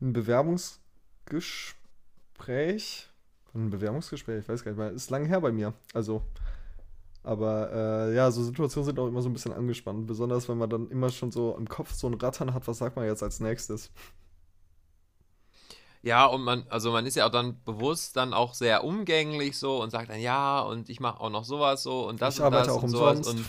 [0.01, 3.07] ein Bewerbungsgespräch.
[3.53, 5.73] Ein Bewerbungsgespräch, ich weiß gar nicht mehr, ist lang her bei mir.
[5.93, 6.23] Also,
[7.23, 7.71] aber
[8.09, 10.89] äh, ja, so Situationen sind auch immer so ein bisschen angespannt, besonders wenn man dann
[10.89, 13.91] immer schon so im Kopf so ein Rattern hat, was sagt man jetzt als nächstes?
[16.03, 19.81] Ja, und man, also man ist ja auch dann bewusst dann auch sehr umgänglich so
[19.83, 22.47] und sagt dann, ja, und ich mache auch noch sowas so und das Ich und
[22.47, 23.27] arbeite das auch und sowas umsonst.
[23.27, 23.45] und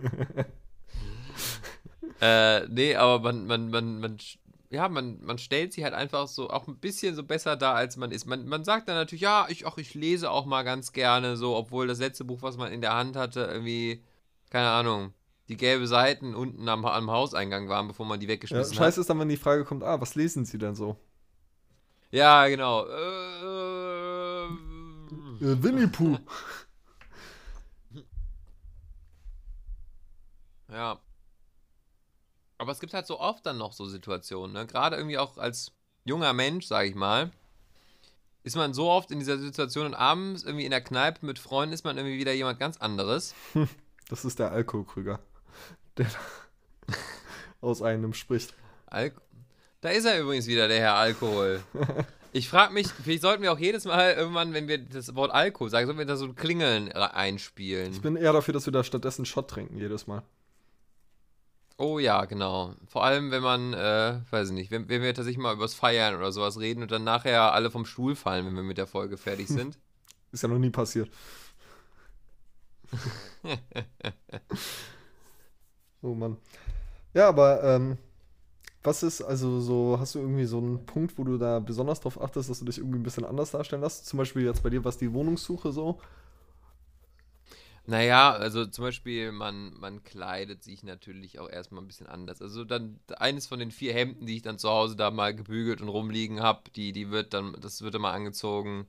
[2.20, 4.18] äh, nee, aber man, man, man, man,
[4.70, 7.96] ja, man, man stellt sich halt einfach so auch ein bisschen so besser dar, als
[7.96, 8.26] man ist.
[8.26, 11.56] Man, man sagt dann natürlich, ja, ich, ach, ich lese auch mal ganz gerne so,
[11.56, 14.02] obwohl das letzte Buch, was man in der Hand hatte, irgendwie,
[14.50, 15.14] keine Ahnung,
[15.48, 18.84] die gelbe Seiten unten am, am Hauseingang waren, bevor man die Ja, weggeschmissen hat.
[18.84, 20.96] scheiße ist dann, wenn die Frage kommt, ah, was lesen Sie denn so?
[22.10, 22.86] Ja, genau.
[22.86, 24.48] Äh,
[25.40, 26.18] Äh, Winnie Pooh.
[30.68, 30.98] ja.
[32.58, 34.66] Aber es gibt halt so oft dann noch so Situationen, ne?
[34.66, 35.72] Gerade irgendwie auch als
[36.04, 37.30] junger Mensch, sag ich mal,
[38.42, 41.72] ist man so oft in dieser Situation und abends irgendwie in der Kneipe mit Freunden
[41.72, 43.34] ist man irgendwie wieder jemand ganz anderes.
[44.10, 45.20] Das ist der Alkoholkrüger.
[45.98, 46.06] der
[47.60, 48.54] aus einem spricht.
[48.86, 49.12] Al
[49.82, 51.62] da ist er übrigens wieder, der Herr Alkohol.
[52.32, 55.70] Ich frage mich, vielleicht sollten wir auch jedes Mal irgendwann, wenn wir das Wort Alkohol
[55.70, 57.92] sagen, sollten wir da so ein Klingeln einspielen.
[57.92, 60.22] Ich bin eher dafür, dass wir da stattdessen Shot trinken jedes Mal.
[61.80, 62.74] Oh ja, genau.
[62.88, 66.16] Vor allem, wenn man, äh, weiß ich nicht, wenn, wenn wir tatsächlich mal übers Feiern
[66.16, 69.16] oder sowas reden und dann nachher alle vom Stuhl fallen, wenn wir mit der Folge
[69.16, 69.78] fertig sind.
[70.32, 71.08] Ist ja noch nie passiert.
[76.02, 76.36] oh Mann.
[77.14, 77.96] Ja, aber ähm,
[78.82, 82.20] was ist, also so, hast du irgendwie so einen Punkt, wo du da besonders drauf
[82.20, 84.06] achtest, dass du dich irgendwie ein bisschen anders darstellen lässt?
[84.06, 86.00] Zum Beispiel jetzt bei dir, was die Wohnungssuche so?
[87.88, 92.42] Naja, also zum Beispiel, man, man kleidet sich natürlich auch erstmal ein bisschen anders.
[92.42, 95.80] Also dann eines von den vier Hemden, die ich dann zu Hause da mal gebügelt
[95.80, 98.86] und rumliegen habe, die, die wird dann, das wird dann mal angezogen.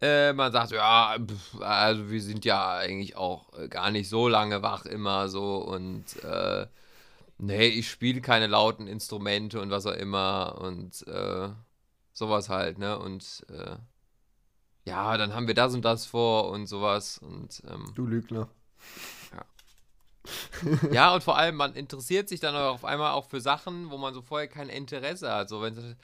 [0.00, 4.28] Äh, man sagt, ja, pf, also wir sind ja eigentlich auch äh, gar nicht so
[4.28, 6.66] lange wach immer so und äh,
[7.38, 11.50] nee, ich spiele keine lauten Instrumente und was auch immer und äh,
[12.12, 12.98] sowas halt, ne?
[12.98, 13.76] Und äh,
[14.86, 18.48] ja, dann haben wir das und das vor und sowas und ähm, Du Lügner.
[20.92, 23.98] ja, und vor allem, man interessiert sich dann auch auf einmal auch für Sachen, wo
[23.98, 25.48] man so vorher kein Interesse hat.
[25.48, 25.96] So, wenn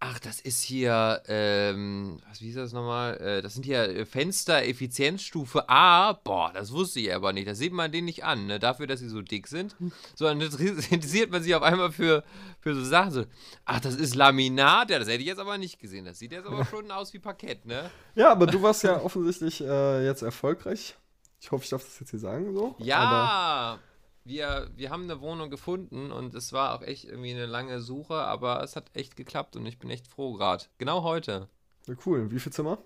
[0.00, 3.18] ach, das ist hier, ähm, was, wie ist das nochmal?
[3.18, 6.14] Äh, das sind hier äh, Fenster Effizienzstufe A.
[6.14, 7.46] Boah, das wusste ich aber nicht.
[7.46, 8.58] Das sieht man denen nicht an, ne?
[8.58, 9.76] Dafür, dass sie so dick sind.
[10.14, 10.40] So, dann
[10.90, 12.24] interessiert man sich auf einmal für,
[12.60, 13.10] für so Sachen.
[13.10, 13.24] So,
[13.66, 14.90] ach, das ist Laminat.
[14.90, 16.06] Ja, das hätte ich jetzt aber nicht gesehen.
[16.06, 17.90] Das sieht jetzt aber schon aus wie Parkett, ne?
[18.14, 20.96] Ja, aber du warst ja offensichtlich äh, jetzt erfolgreich.
[21.42, 22.74] Ich hoffe, ich darf das jetzt hier sagen so.
[22.78, 23.78] Aber, Ja,
[24.24, 28.14] wir, wir haben eine Wohnung gefunden und es war auch echt irgendwie eine lange Suche,
[28.14, 30.64] aber es hat echt geklappt und ich bin echt froh gerade.
[30.78, 31.48] Genau heute.
[31.86, 32.30] ja, cool.
[32.30, 32.78] Wie viel Zimmer?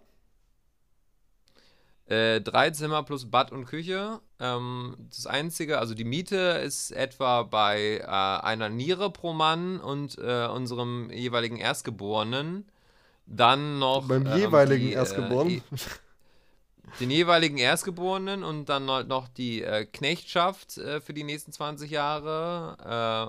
[2.07, 4.21] Äh, drei Zimmer plus Bad und Küche.
[4.39, 10.19] Ähm, das Einzige, also die Miete ist etwa bei äh, einer Niere pro Mann und
[10.19, 12.69] äh, unserem jeweiligen Erstgeborenen.
[13.27, 14.07] Dann noch.
[14.07, 15.63] Beim ähm, jeweiligen die, äh, Erstgeborenen.
[17.01, 21.91] den jeweiligen Erstgeborenen und dann halt noch die äh, Knechtschaft äh, für die nächsten 20
[21.91, 22.77] Jahre.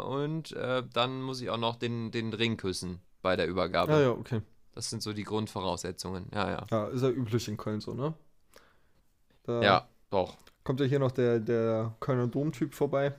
[0.01, 3.93] Äh, und äh, dann muss ich auch noch den, den Ring küssen bei der Übergabe.
[3.93, 4.41] ah ja, okay.
[4.73, 6.27] Das sind so die Grundvoraussetzungen.
[6.33, 6.65] Ja, ja.
[6.69, 8.13] Ja, ist ja üblich in Köln so, ne?
[9.43, 10.35] Da Ja, doch.
[10.63, 13.15] kommt ja hier noch der, der Kölner Domtyp vorbei.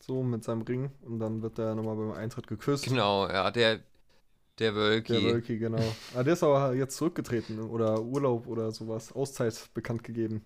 [0.00, 0.90] So, mit seinem Ring.
[1.02, 2.84] Und dann wird der nochmal beim Eintritt geküsst.
[2.84, 3.80] Genau, ja, der,
[4.58, 5.12] der Wölki.
[5.12, 5.82] Der Wölki, genau.
[6.14, 10.44] Ah, der ist aber jetzt zurückgetreten oder Urlaub oder sowas, Auszeit bekannt gegeben.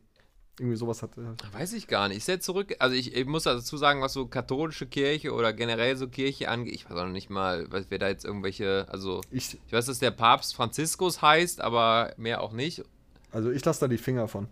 [0.58, 1.36] Irgendwie sowas hat er.
[1.52, 2.18] Weiß ich gar nicht.
[2.18, 2.76] Ist er zurück?
[2.80, 6.74] Also ich, ich muss dazu sagen, was so katholische Kirche oder generell so Kirche angeht,
[6.74, 9.86] ich weiß auch noch nicht mal, was wer da jetzt irgendwelche, also Ich, ich weiß,
[9.86, 12.82] dass der Papst Franziskus heißt, aber mehr auch nicht.
[13.30, 14.48] also ich lasse da die Finger von.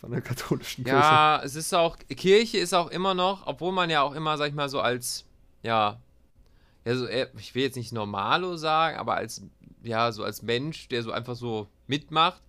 [0.00, 0.98] Von der katholischen Kirche.
[0.98, 4.48] Ja, es ist auch, Kirche ist auch immer noch, obwohl man ja auch immer, sag
[4.48, 5.24] ich mal, so als,
[5.62, 6.00] ja,
[6.84, 9.42] ja, so, eher- ich will jetzt nicht Normalo sagen, aber als,
[9.82, 12.42] ja, so als Mensch, der so einfach so mitmacht,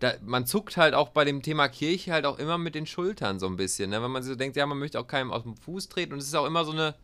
[0.00, 3.38] da, man zuckt halt auch bei dem Thema Kirche halt auch immer mit den Schultern
[3.38, 4.02] so ein bisschen, ne?
[4.02, 6.26] wenn man so denkt, ja, man möchte auch keinem aus dem Fuß treten und es
[6.26, 6.94] ist auch immer so eine,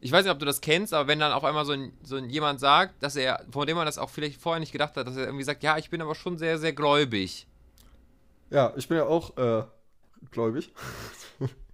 [0.00, 2.16] ich weiß nicht, ob du das kennst, aber wenn dann auf einmal so, ein, so
[2.16, 5.06] ein jemand sagt, dass er, von dem man das auch vielleicht vorher nicht gedacht hat,
[5.06, 7.46] dass er irgendwie sagt, ja, ich bin aber schon sehr, sehr gläubig.
[8.50, 9.64] Ja, ich bin ja auch äh,
[10.30, 10.72] gläubig.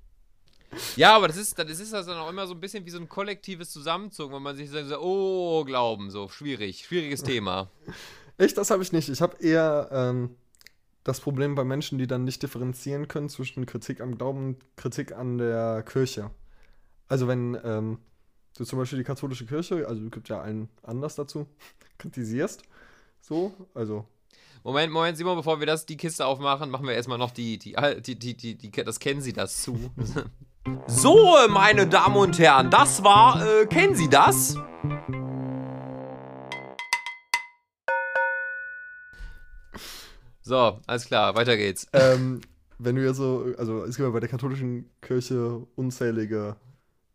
[0.97, 2.99] Ja, aber das ist, das ist das dann auch immer so ein bisschen wie so
[2.99, 7.71] ein kollektives Zusammenzucken, wenn man sich so, oh, Glauben, so schwierig, schwieriges Thema.
[8.39, 9.09] Echt, das habe ich nicht.
[9.09, 10.37] Ich habe eher ähm,
[11.05, 15.13] das Problem bei Menschen, die dann nicht differenzieren können zwischen Kritik am Glauben und Kritik
[15.13, 16.31] an der Kirche.
[17.09, 17.99] Also wenn ähm,
[18.57, 21.47] du zum Beispiel die katholische Kirche, also es gibt ja einen Anlass dazu,
[21.99, 22.63] kritisierst,
[23.21, 24.07] so, also
[24.65, 27.75] Moment, Moment, Simon, bevor wir das, die Kiste aufmachen, machen wir erstmal noch die, die,
[28.01, 29.91] die, die, die, die, das kennen Sie das zu.
[30.87, 34.57] So, meine Damen und Herren, das war, äh, kennen Sie das?
[40.43, 41.87] So, alles klar, weiter geht's.
[41.93, 42.41] ähm,
[42.79, 46.57] wenn du ja so, also es gibt ja bei der katholischen Kirche unzählige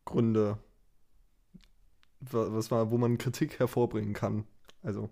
[0.06, 0.58] Gründe,
[2.22, 4.46] wa- was war, wo man Kritik hervorbringen kann.
[4.82, 5.10] Also,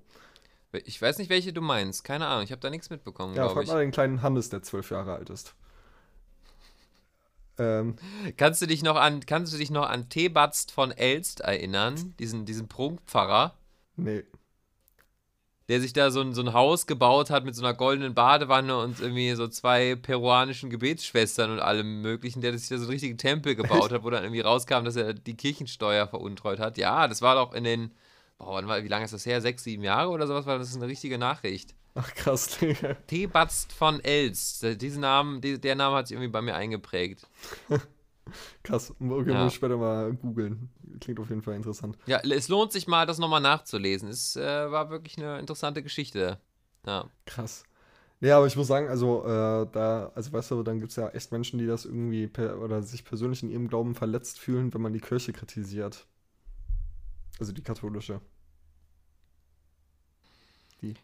[0.71, 2.03] Ich weiß nicht, welche du meinst.
[2.03, 3.69] Keine Ahnung, ich habe da nichts mitbekommen, ja, frag ich.
[3.69, 5.55] mal den kleinen Hannes, der zwölf Jahre alt ist.
[7.57, 7.95] Ähm,
[8.37, 12.13] Kannst du dich noch an, kannst du dich noch an Thebatzt von Elst erinnern?
[12.19, 13.55] Diesen, diesen Prunkpfarrer?
[13.95, 14.23] nee.
[15.67, 18.77] der sich da so ein, so ein Haus gebaut hat mit so einer goldenen Badewanne
[18.77, 23.17] und irgendwie so zwei peruanischen Gebetsschwestern und allem möglichen, der sich da so einen richtigen
[23.17, 26.77] Tempel gebaut hat, wo dann irgendwie rauskam, dass er die Kirchensteuer veruntreut hat.
[26.77, 27.91] Ja, das war doch in den,
[28.37, 29.41] boah, wie lange ist das her?
[29.41, 30.45] Sechs, sieben Jahre oder sowas?
[30.45, 31.75] War das eine richtige Nachricht.
[31.95, 32.95] Ach krass, Digga.
[33.07, 34.63] Thebatzt von Elst.
[34.81, 37.25] Diesen Namen, der Name hat sich irgendwie bei mir eingeprägt.
[38.63, 38.93] Krass.
[38.99, 39.43] Okay, Ja.
[39.43, 40.69] muss ich später mal googeln.
[40.99, 41.97] Klingt auf jeden Fall interessant.
[42.07, 44.09] Ja, es lohnt sich mal, das nochmal nachzulesen.
[44.09, 46.39] Es äh, war wirklich eine interessante Geschichte.
[46.85, 47.09] Ja.
[47.25, 47.63] Krass.
[48.21, 51.09] Ja, aber ich muss sagen, also äh, da, also weißt du, dann gibt es ja
[51.09, 54.81] echt Menschen, die das irgendwie per, oder sich persönlich in ihrem Glauben verletzt fühlen, wenn
[54.81, 56.07] man die Kirche kritisiert.
[57.39, 58.21] Also die katholische.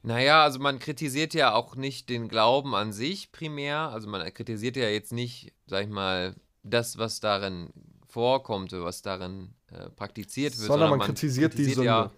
[0.03, 3.89] Naja, also man kritisiert ja auch nicht den Glauben an sich primär.
[3.89, 7.71] Also man kritisiert ja jetzt nicht, sag ich mal, das, was darin
[8.07, 10.67] vorkommt, was darin äh, praktiziert wird.
[10.67, 12.11] Sondern man kritisiert die Ja,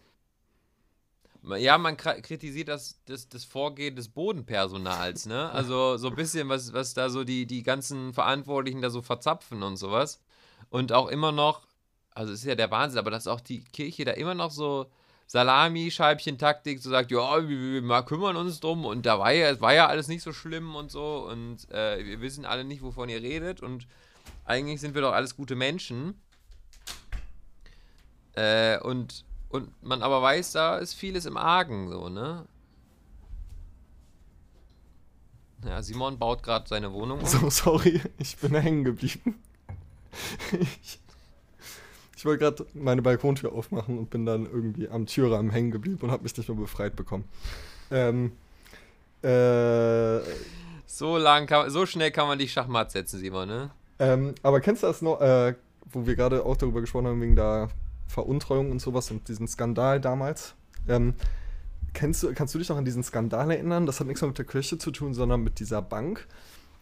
[1.43, 1.57] Sünde.
[1.57, 5.49] ja, man kra- kritisiert das, das, das Vorgehen des Bodenpersonals, ne?
[5.53, 9.63] Also so ein bisschen, was, was da so die, die ganzen Verantwortlichen da so verzapfen
[9.63, 10.19] und sowas.
[10.69, 11.67] Und auch immer noch,
[12.15, 14.87] also es ist ja der Wahnsinn, aber dass auch die Kirche da immer noch so
[15.27, 19.73] Salami-Scheibchen-Taktik so sagt, ja, wir, wir kümmern uns drum und da war ja, es war
[19.73, 23.21] ja alles nicht so schlimm und so und äh, wir wissen alle nicht, wovon ihr
[23.21, 23.87] redet und
[24.45, 26.21] eigentlich sind wir doch alles gute Menschen.
[28.33, 32.45] Äh, und, und man aber weiß, da ist vieles im Argen, so, ne?
[35.65, 37.25] Ja, Simon baut gerade seine Wohnung um.
[37.25, 39.41] So, sorry, ich bin hängen geblieben.
[40.59, 40.99] Ich,
[42.23, 46.09] ich wollte gerade meine Balkontür aufmachen und bin dann irgendwie am Türrahmen hängen geblieben und
[46.09, 47.25] habe mich nicht mehr befreit bekommen.
[47.91, 48.31] Ähm,
[49.23, 50.21] äh,
[50.85, 53.71] So lang, kann, so schnell kann man dich Schachmatt setzen, Simon, ne?
[53.99, 55.55] ähm, aber kennst du das noch, äh,
[55.91, 57.67] wo wir gerade auch darüber gesprochen haben, wegen der
[58.07, 60.55] Veruntreuung und sowas und diesen Skandal damals?
[60.87, 61.15] Ähm,
[61.93, 63.85] kennst du, kannst du dich noch an diesen Skandal erinnern?
[63.85, 66.25] Das hat nichts mehr mit der Kirche zu tun, sondern mit dieser Bank,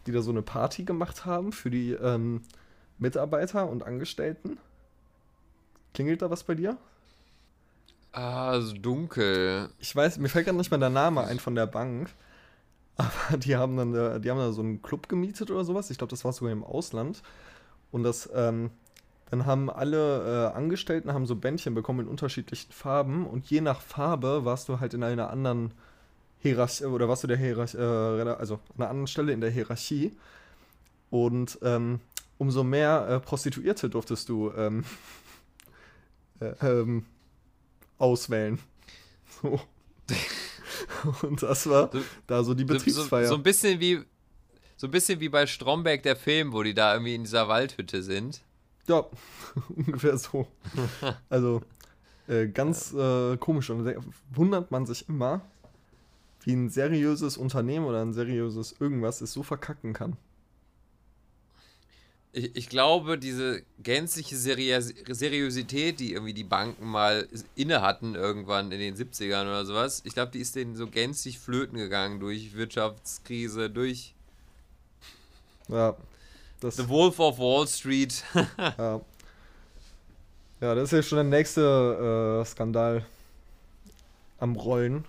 [0.06, 2.42] die da so eine Party gemacht haben für die ähm,
[2.98, 4.58] Mitarbeiter und Angestellten.
[5.94, 6.76] Klingelt da was bei dir?
[8.12, 9.70] Ah, so dunkel.
[9.78, 12.10] Ich weiß, mir fällt gerade nicht mehr der Name ein von der Bank.
[12.96, 15.90] Aber die haben dann, äh, die haben da so einen Club gemietet oder sowas.
[15.90, 17.22] Ich glaube, das war sogar im Ausland.
[17.90, 18.70] Und das, ähm,
[19.30, 23.80] dann haben alle äh, Angestellten haben so Bändchen bekommen in unterschiedlichen Farben und je nach
[23.80, 25.72] Farbe warst du halt in einer anderen
[26.40, 30.12] Hierarchie oder warst du der Hierarchie, äh, also an einer anderen Stelle in der Hierarchie.
[31.08, 32.00] Und ähm,
[32.36, 34.84] umso mehr äh, Prostituierte durftest du ähm, äh,
[36.62, 37.04] ähm,
[37.98, 38.58] auswählen.
[39.42, 39.58] So.
[41.26, 43.28] Und das war So- da so die So, so, Betriebsfeier.
[43.28, 44.00] so ein bisschen wie
[44.76, 48.02] so ein bisschen wie bei Stromberg der Film, wo die da irgendwie in dieser Waldhütte
[48.02, 48.42] sind.
[48.88, 49.06] Ja,
[49.76, 50.46] ungefähr so.
[51.30, 51.62] Also
[52.28, 53.70] äh, ganz äh, komisch.
[53.70, 53.94] Und
[54.34, 55.40] wundert man sich immer,
[56.42, 60.16] wie ein seriöses Unternehmen oder ein seriöses irgendwas es so verkacken kann.
[62.34, 68.72] Ich, ich glaube, diese gänzliche Seriös Seriosität, die irgendwie die Banken mal inne hatten irgendwann
[68.72, 72.54] in den 70ern oder sowas, ich glaube, die ist denen so gänzlich flöten gegangen durch
[72.54, 74.14] Wirtschaftskrise, durch
[75.68, 75.94] Ja,
[76.60, 78.24] das, The Wolf of Wall Street.
[78.58, 79.00] ja.
[80.60, 83.04] ja, das ist ja schon der nächste äh, Skandal
[84.38, 85.04] am Rollen.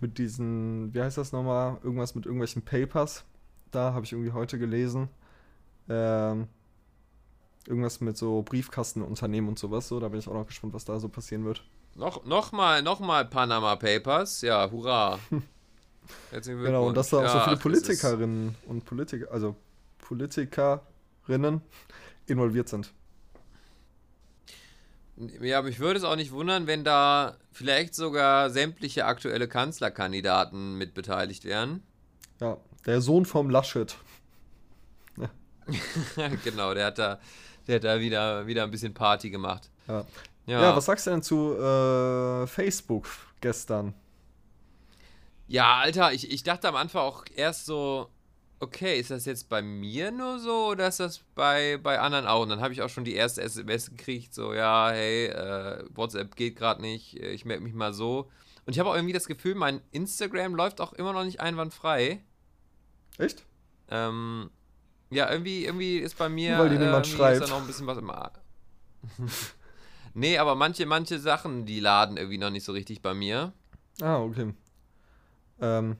[0.00, 1.78] Mit diesen, wie heißt das nochmal?
[1.84, 3.24] Irgendwas mit irgendwelchen Papers.
[3.70, 5.08] Da habe ich irgendwie heute gelesen.
[5.88, 6.48] Ähm,
[7.66, 9.88] irgendwas mit so Briefkastenunternehmen und sowas.
[9.88, 11.62] So, da bin ich auch noch gespannt, was da so passieren wird.
[11.94, 14.40] noch, noch mal, noch mal Panama Papers.
[14.42, 15.18] Ja, hurra.
[16.32, 19.54] Genau, und dass da auch so Ja, viele das ist- Politikerinnen und Politiker, also
[19.98, 21.62] Politikerinnen
[22.26, 22.92] involviert sind.
[25.40, 30.92] Ja, mich würde es auch nicht wundern, wenn da vielleicht sogar sämtliche aktuelle Kanzlerkandidaten mit
[30.92, 31.82] beteiligt wären.
[32.40, 33.96] Ja, der Sohn vom Laschet.
[36.44, 37.20] genau, der hat da,
[37.66, 39.70] der hat da wieder, wieder ein bisschen Party gemacht.
[39.88, 40.04] Ja.
[40.46, 43.08] Ja, Ja, was sagst du denn zu äh, Facebook
[43.40, 43.94] gestern?
[45.48, 48.08] ja Alter, ich, ich dachte am Anfang auch erst so,
[48.58, 52.42] okay, ist das jetzt bei mir nur so oder ist das bei, bei anderen auch?
[52.42, 56.36] Und dann habe ich auch schon die erste SMS gekriegt, so, ja, hey, äh, WhatsApp
[56.36, 58.30] geht gerade nicht, äh, ich melde mich mal so.
[58.64, 62.22] Und ich habe auch irgendwie das Gefühl, mein Instagram läuft auch immer noch nicht einwandfrei.
[63.18, 63.44] Echt?
[63.90, 64.50] Ähm,
[65.12, 66.58] ja, irgendwie, irgendwie ist bei mir.
[66.58, 67.42] Weil äh, niemand schreibt.
[67.42, 68.32] Ist da noch ein bisschen was im Ar
[70.14, 73.52] Nee, aber manche, manche Sachen, die laden irgendwie noch nicht so richtig bei mir.
[74.00, 74.52] Ah, okay.
[75.60, 75.96] Ähm,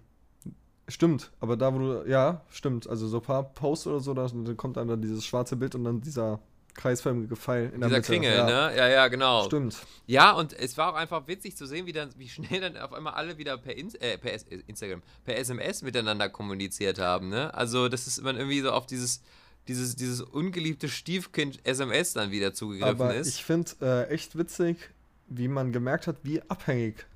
[0.88, 2.88] stimmt, aber da, wo du, ja, stimmt.
[2.88, 5.74] Also so ein paar Posts oder so, da da kommt dann, dann dieses schwarze Bild
[5.74, 6.40] und dann dieser
[6.74, 8.12] kreisförmige Pfeil in der Dieser Mitte.
[8.12, 8.44] Kringel, ja.
[8.46, 8.76] ne?
[8.76, 9.44] Ja, ja, genau.
[9.44, 9.76] Stimmt.
[10.06, 12.92] Ja, und es war auch einfach witzig zu sehen, wie, dann, wie schnell dann auf
[12.92, 17.52] einmal alle wieder per, Ins äh, per S Instagram, per SMS miteinander kommuniziert haben, ne?
[17.54, 19.22] Also, das ist man irgendwie so auf dieses,
[19.68, 23.28] dieses, dieses ungeliebte Stiefkind SMS dann wieder zugegriffen Aber ist.
[23.28, 24.90] ich finde äh, echt witzig,
[25.28, 27.06] wie man gemerkt hat, wie abhängig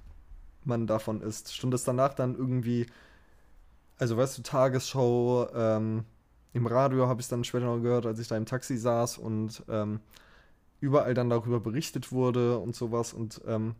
[0.64, 1.54] man davon ist.
[1.54, 2.86] Stunde es danach dann irgendwie,
[3.98, 6.04] also weißt du, Tagesschau, ähm,
[6.56, 9.18] im Radio habe ich es dann später noch gehört, als ich da im Taxi saß
[9.18, 10.00] und ähm,
[10.80, 13.12] überall dann darüber berichtet wurde und sowas.
[13.12, 13.74] Und ähm,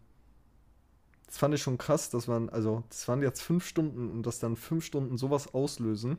[1.26, 4.40] das fand ich schon krass, dass man, also das waren jetzt fünf Stunden und dass
[4.40, 6.18] dann fünf Stunden sowas auslösen,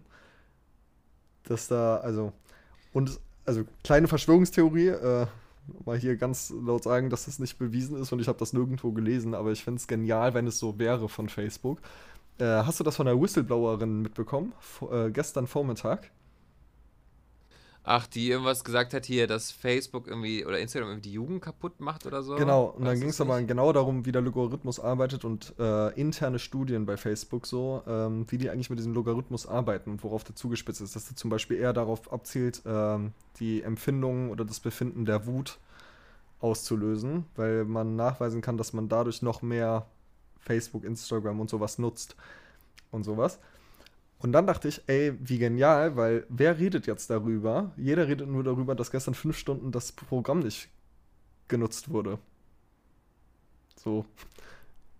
[1.43, 2.33] dass da, also,
[2.91, 5.27] und, also kleine Verschwörungstheorie, äh,
[5.85, 8.93] mal hier ganz laut sagen, dass das nicht bewiesen ist und ich habe das nirgendwo
[8.93, 11.81] gelesen, aber ich finde es genial, wenn es so wäre von Facebook.
[12.39, 14.53] Äh, hast du das von der Whistleblowerin mitbekommen?
[14.59, 16.09] Vor, äh, gestern Vormittag?
[17.89, 21.79] Ach, die irgendwas gesagt hat hier, dass Facebook irgendwie oder Instagram irgendwie die Jugend kaputt
[21.79, 22.35] macht oder so.
[22.35, 26.37] Genau, und dann ging es aber genau darum, wie der Logarithmus arbeitet und äh, interne
[26.37, 30.35] Studien bei Facebook so, ähm, wie die eigentlich mit diesem Logarithmus arbeiten und worauf der
[30.35, 30.97] zugespitzt ist.
[30.97, 35.57] Dass der zum Beispiel eher darauf abzielt, ähm, die Empfindungen oder das Befinden der Wut
[36.41, 39.85] auszulösen, weil man nachweisen kann, dass man dadurch noch mehr
[40.41, 42.17] Facebook, Instagram und sowas nutzt
[42.91, 43.39] und sowas.
[44.19, 47.71] Und dann dachte ich, ey, wie genial, weil wer redet jetzt darüber?
[47.77, 50.69] Jeder redet nur darüber, dass gestern fünf Stunden das Programm nicht
[51.47, 52.19] genutzt wurde.
[53.75, 54.05] So.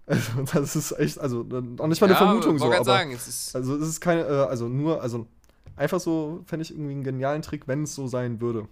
[0.10, 2.86] Also, das ist echt, also, auch nicht mal eine ja, Vermutung so, wollte aber.
[2.86, 5.27] sagen, es ist, Also, es ist keine, äh, also nur, also,
[5.75, 8.69] einfach so, fände ich irgendwie einen genialen Trick, wenn es so sein würde.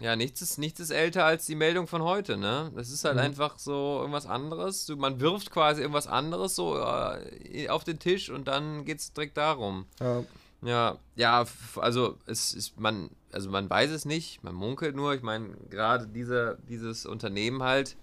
[0.00, 2.72] Ja, nichts ist, nichts ist älter als die Meldung von heute, ne?
[2.74, 3.20] Das ist halt Mhm.
[3.22, 4.88] einfach so irgendwas anderes.
[4.96, 9.86] Man wirft quasi irgendwas anderes so äh, auf den Tisch und dann geht's direkt darum.
[10.00, 10.24] Ja,
[10.62, 15.14] Ja, ja, also es ist man, also man weiß es nicht, man munkelt nur.
[15.14, 17.96] Ich meine, gerade diese, dieses Unternehmen halt,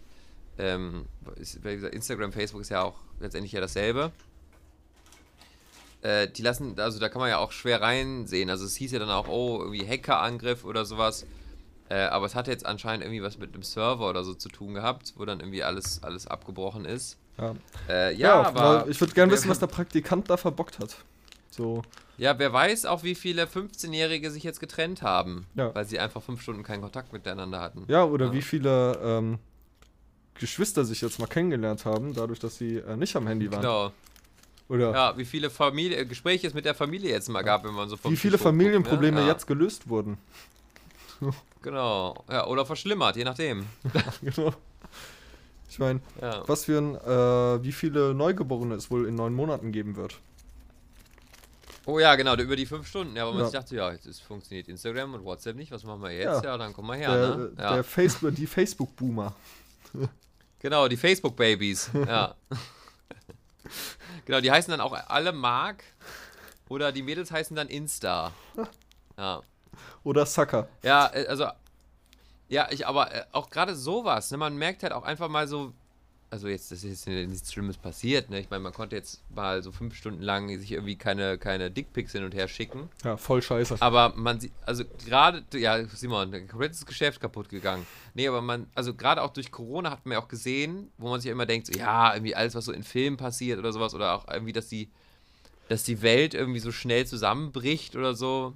[0.58, 1.06] ähm,
[1.36, 4.12] ist, Instagram, Facebook ist ja auch letztendlich ja dasselbe.
[6.02, 8.50] Äh, die lassen, also da kann man ja auch schwer reinsehen.
[8.50, 11.26] Also es hieß ja dann auch, oh, irgendwie Hackerangriff oder sowas.
[11.90, 14.74] Äh, aber es hat jetzt anscheinend irgendwie was mit einem Server oder so zu tun
[14.74, 17.18] gehabt, wo dann irgendwie alles, alles abgebrochen ist.
[17.38, 17.56] ja.
[17.88, 18.80] Äh, ja, aber.
[18.80, 18.88] genau.
[18.92, 20.98] ich würde gerne wissen, was der Praktikant da verbockt hat.
[21.50, 21.82] So,
[22.18, 25.74] Ja, wer weiß auch, wie viele 15-Jährige sich jetzt getrennt haben, Ja.
[25.74, 27.86] weil sie einfach fünf Stunden keinen Kontakt miteinander hatten.
[27.88, 28.34] ja, oder Ja.
[28.34, 29.40] wie viele ähm,
[30.36, 33.62] Geschwister sich jetzt mal kennengelernt haben, dadurch, dass sie äh, nicht am Handy waren.
[33.62, 33.92] Genau.
[34.70, 37.88] Oder Ja, wie viele Familie, Gespräche es mit der Familie jetzt mal gab, wenn man
[37.88, 39.28] so wie viele Familienprobleme ne?
[39.28, 40.18] ja, jetzt gelöst wurden.
[41.64, 42.24] Genau.
[42.30, 43.66] Ja, oder verschlimmert, je nachdem.
[44.22, 44.54] genau.
[45.70, 46.48] Ich meine, Ja.
[46.48, 50.18] was für ein, äh, wie viele Neugeborene es wohl in neun Monaten geben wird.
[51.86, 53.16] Oh ja, genau, über die fünf Stunden.
[53.16, 53.46] Ja, aber man Ja.
[53.48, 56.44] sich dachte, ja, jetzt funktioniert Instagram und WhatsApp nicht, was machen wir jetzt?
[56.44, 56.52] Ja.
[56.52, 57.50] Ja, dann kommen wir her, der, ne?
[57.58, 57.84] der Ja.
[57.84, 59.34] Facebook, die Facebook-Boomer.
[60.60, 61.92] Genau, die Facebook-Babys.
[61.94, 62.34] ja.
[64.26, 65.84] genau, die heißen dann auch alle Mark
[66.68, 68.32] oder die Mädels heißen dann Insta.
[69.18, 69.42] Ja.
[70.04, 70.68] Oder Sucker.
[70.84, 71.48] Ja, äh, also,
[72.50, 75.74] ja, ich, aber äh, auch gerade sowas, ne, man merkt halt auch einfach mal so,
[76.30, 79.64] also jetzt, das ist jetzt nichts Schlimmes passiert, ne, ich meine, man konnte jetzt mal
[79.64, 83.42] so fünf Stunden lang sich irgendwie keine, keine Dickpics hin und her schicken, Ja, voll
[83.42, 83.78] scheiße.
[83.80, 87.86] aber man sieht, also gerade, ja, Simon, ein komplettes Geschäft kaputt gegangen.
[88.14, 91.20] Nee, aber man, also gerade auch durch Corona hat man ja auch gesehen, wo man
[91.22, 93.94] sich ja immer denkt, so, ja, irgendwie alles, was so in Filmen passiert oder sowas,
[93.94, 94.90] oder auch irgendwie, dass die,
[95.70, 98.54] dass die Welt irgendwie so schnell zusammenbricht oder so.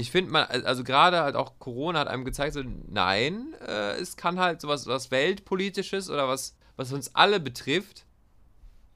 [0.00, 4.16] Ich finde man, also gerade halt auch Corona hat einem gezeigt, so, nein, äh, es
[4.16, 8.06] kann halt sowas was Weltpolitisches oder was, was uns alle betrifft,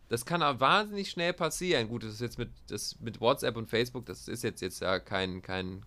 [0.09, 1.88] das kann auch wahnsinnig schnell passieren.
[1.88, 4.99] Gut, das ist jetzt mit, das, mit WhatsApp und Facebook, das ist jetzt, jetzt ja
[4.99, 5.83] kein, kein,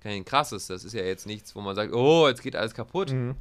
[0.00, 3.12] kein krasses, das ist ja jetzt nichts, wo man sagt, oh, jetzt geht alles kaputt.
[3.12, 3.36] Mhm.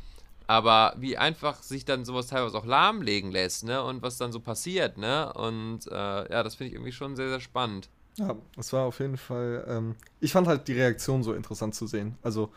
[0.48, 3.82] Aber wie einfach sich dann sowas teilweise auch lahmlegen lässt, ne?
[3.82, 5.32] Und was dann so passiert, ne?
[5.32, 7.88] Und äh, ja, das finde ich irgendwie schon sehr, sehr spannend.
[8.18, 9.66] Ja, es war auf jeden Fall.
[9.68, 12.18] Ähm, ich fand halt die Reaktion so interessant zu sehen.
[12.22, 12.52] Also,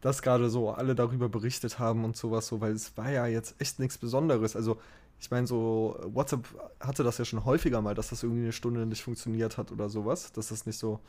[0.00, 3.60] dass gerade so alle darüber berichtet haben und sowas, so, weil es war ja jetzt
[3.60, 4.56] echt nichts Besonderes.
[4.56, 4.78] Also,
[5.20, 6.46] ich meine, so WhatsApp
[6.80, 9.88] hatte das ja schon häufiger mal, dass das irgendwie eine Stunde nicht funktioniert hat oder
[9.88, 10.32] sowas.
[10.32, 11.00] Dass das nicht so.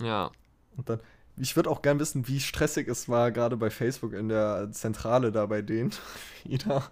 [0.00, 0.30] Ja.
[0.76, 1.00] Und dann.
[1.36, 5.32] Ich würde auch gern wissen, wie stressig es war, gerade bei Facebook in der Zentrale
[5.32, 5.92] da bei denen.
[6.44, 6.90] Wieder.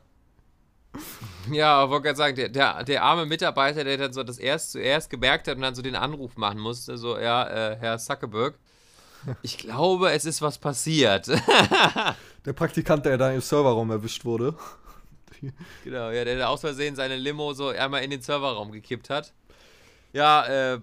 [1.51, 4.73] Ja, aber wollte gerade sagen, der, der, der arme Mitarbeiter, der dann so das erst
[4.73, 8.59] zuerst gemerkt hat und dann so den Anruf machen musste, so, ja, äh, Herr Zuckerberg,
[9.43, 11.29] ich glaube, es ist was passiert.
[12.45, 14.55] Der Praktikant, der da im Serverraum erwischt wurde.
[15.85, 19.33] genau, ja, der da aus Versehen seine Limo so einmal in den Serverraum gekippt hat.
[20.13, 20.81] Ja, äh,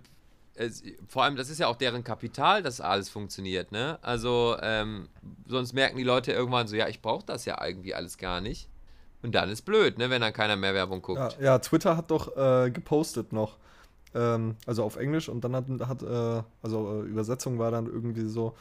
[0.53, 3.97] es, vor allem, das ist ja auch deren Kapital, dass alles funktioniert, ne?
[4.01, 5.09] Also, ähm,
[5.47, 8.69] sonst merken die Leute irgendwann so, ja, ich brauche das ja irgendwie alles gar nicht.
[9.25, 11.37] Und dann ist blöd, ne, wenn dann keiner mehr Werbung guckt.
[11.39, 13.57] Ja, ja, Twitter hat doch äh, gepostet noch.
[14.13, 18.27] Ähm, also auf Englisch und dann hat, hat äh, also äh, Übersetzung war dann irgendwie
[18.27, 18.55] so,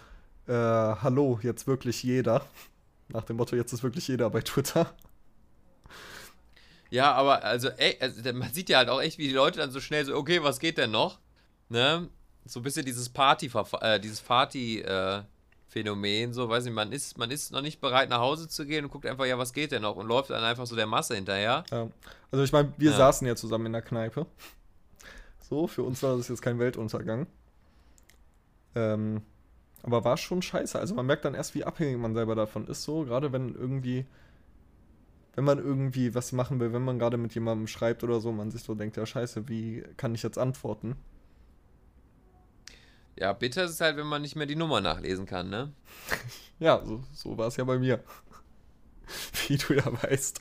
[0.49, 2.47] äh, hallo, jetzt wirklich jeder.
[3.09, 4.91] Nach dem Motto, jetzt ist wirklich jeder bei Twitter.
[6.91, 9.73] Ja, aber also, ey, also, man sieht ja halt auch echt, wie die Leute dann
[9.73, 11.19] so schnell so, okay, was geht denn noch?
[11.69, 12.09] Ne?
[12.45, 13.51] so ein bisschen dieses Party,
[13.81, 15.23] äh, dieses Party, äh,
[15.75, 18.85] Phänomen, so, weiß ich, man ist, man ist noch nicht bereit nach Hause zu gehen
[18.85, 21.17] und guckt einfach, ja, was geht denn noch und läuft dann einfach so der Masse
[21.17, 21.65] hinterher.
[21.73, 21.89] Ja.
[22.31, 22.97] Also ich meine, wir Ja.
[22.97, 24.25] saßen ja zusammen in der Kneipe.
[25.41, 27.27] So, für uns war das jetzt kein Weltuntergang.
[28.77, 29.23] Ähm,
[29.83, 30.79] aber war schon scheiße.
[30.79, 34.07] Also man merkt dann erst, wie abhängig man selber davon ist, so, gerade wenn irgendwie,
[35.35, 38.53] wenn man irgendwie was machen will, wenn man gerade mit jemandem schreibt oder so, man
[38.53, 40.95] sich so denkt, ja scheiße, wie kann ich jetzt antworten?
[43.17, 45.73] Ja, bitter ist es halt, wenn man nicht mehr die Nummer nachlesen kann, ne?
[46.61, 48.03] Ja, so, so war es ja bei mir.
[49.49, 50.41] Wie du ja weißt.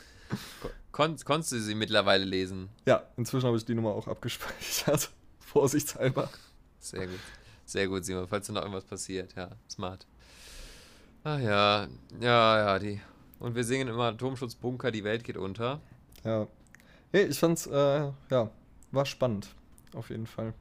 [0.91, 2.69] Kon konntest du sie mittlerweile lesen?
[2.85, 5.09] Ja, inzwischen habe ich die Nummer auch abgespeichert.
[5.39, 6.29] Vorsichtshalber.
[6.79, 7.19] Sehr gut.
[7.65, 9.33] Sehr gut, Simon, falls da noch irgendwas passiert.
[9.35, 10.05] Ja, smart.
[11.23, 11.87] Ach ja,
[12.19, 13.01] ja, ja, die.
[13.39, 15.81] Und wir singen immer Atomschutzbunker, die Welt geht unter.
[16.23, 16.47] Ja.
[17.11, 18.51] Nee, ich fand's, äh, ja,
[18.91, 19.47] war spannend.
[19.95, 20.53] Auf jeden Fall.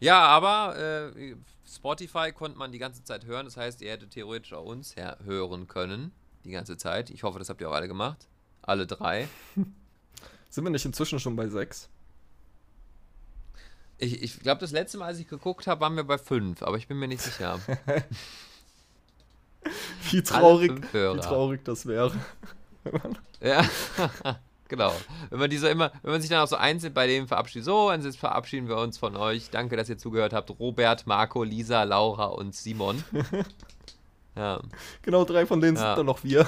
[0.00, 1.36] Ja, aber äh,
[1.66, 3.44] Spotify konnte man die ganze Zeit hören.
[3.44, 6.12] Das heißt, ihr hättet theoretisch auch uns hören können.
[6.44, 7.10] Die ganze Zeit.
[7.10, 8.26] Ich hoffe, das habt ihr auch alle gemacht.
[8.62, 9.28] Alle drei.
[10.50, 11.88] Sind wir nicht inzwischen schon bei sechs?
[13.98, 16.78] Ich, ich glaube, das letzte Mal, als ich geguckt habe, waren wir bei fünf, aber
[16.78, 17.60] ich bin mir nicht sicher.
[20.10, 22.12] Wie traurig, wie traurig das wäre.
[23.42, 23.62] Ja,
[24.70, 24.94] genau.
[25.28, 27.90] Wenn man diese immer, wenn man sich dann auch so einzeln bei denen verabschiedet, so,
[27.90, 29.50] und jetzt verabschieden wir uns von euch.
[29.50, 30.48] Danke, dass ihr zugehört habt.
[30.58, 33.04] Robert, Marco, Lisa, Laura und Simon.
[34.36, 34.60] Ja,
[35.02, 35.82] Genau drei von denen Ja.
[35.88, 36.46] sind dann noch wir.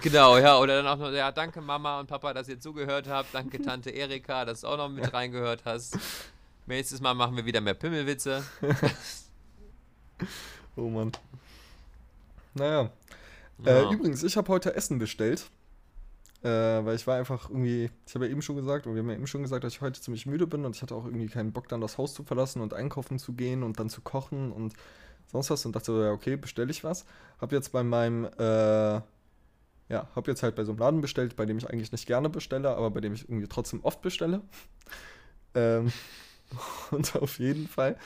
[0.00, 0.58] genau, ja.
[0.58, 3.34] Oder dann auch noch, ja, danke Mama und Papa, dass ihr zugehört habt.
[3.34, 5.98] Danke Tante Erika, dass du auch noch mit reingehört hast.
[6.66, 8.42] Nächstes Mal machen wir wieder mehr Pimmelwitze.
[10.76, 11.12] Oh Mann.
[12.54, 12.90] Naja.
[13.64, 13.72] Ja.
[13.90, 15.44] Äh, übrigens, ich habe heute Essen bestellt.
[16.42, 19.10] Äh, weil ich war einfach irgendwie, ich habe ja eben schon gesagt, oder wir haben
[19.10, 21.26] ja eben schon gesagt, dass ich heute ziemlich müde bin und ich hatte auch irgendwie
[21.26, 24.50] keinen Bock, dann das Haus zu verlassen und einkaufen zu gehen und dann zu kochen
[24.50, 24.72] und
[25.26, 27.04] sonst was und dachte, ja, okay, bestelle ich was.
[27.40, 29.00] Hab jetzt bei meinem, äh,
[29.90, 32.30] ja, hab jetzt halt bei so einem Laden bestellt, bei dem ich eigentlich nicht gerne
[32.30, 34.40] bestelle, aber bei dem ich irgendwie trotzdem oft bestelle.
[35.54, 35.92] ähm,
[36.90, 37.96] und auf jeden Fall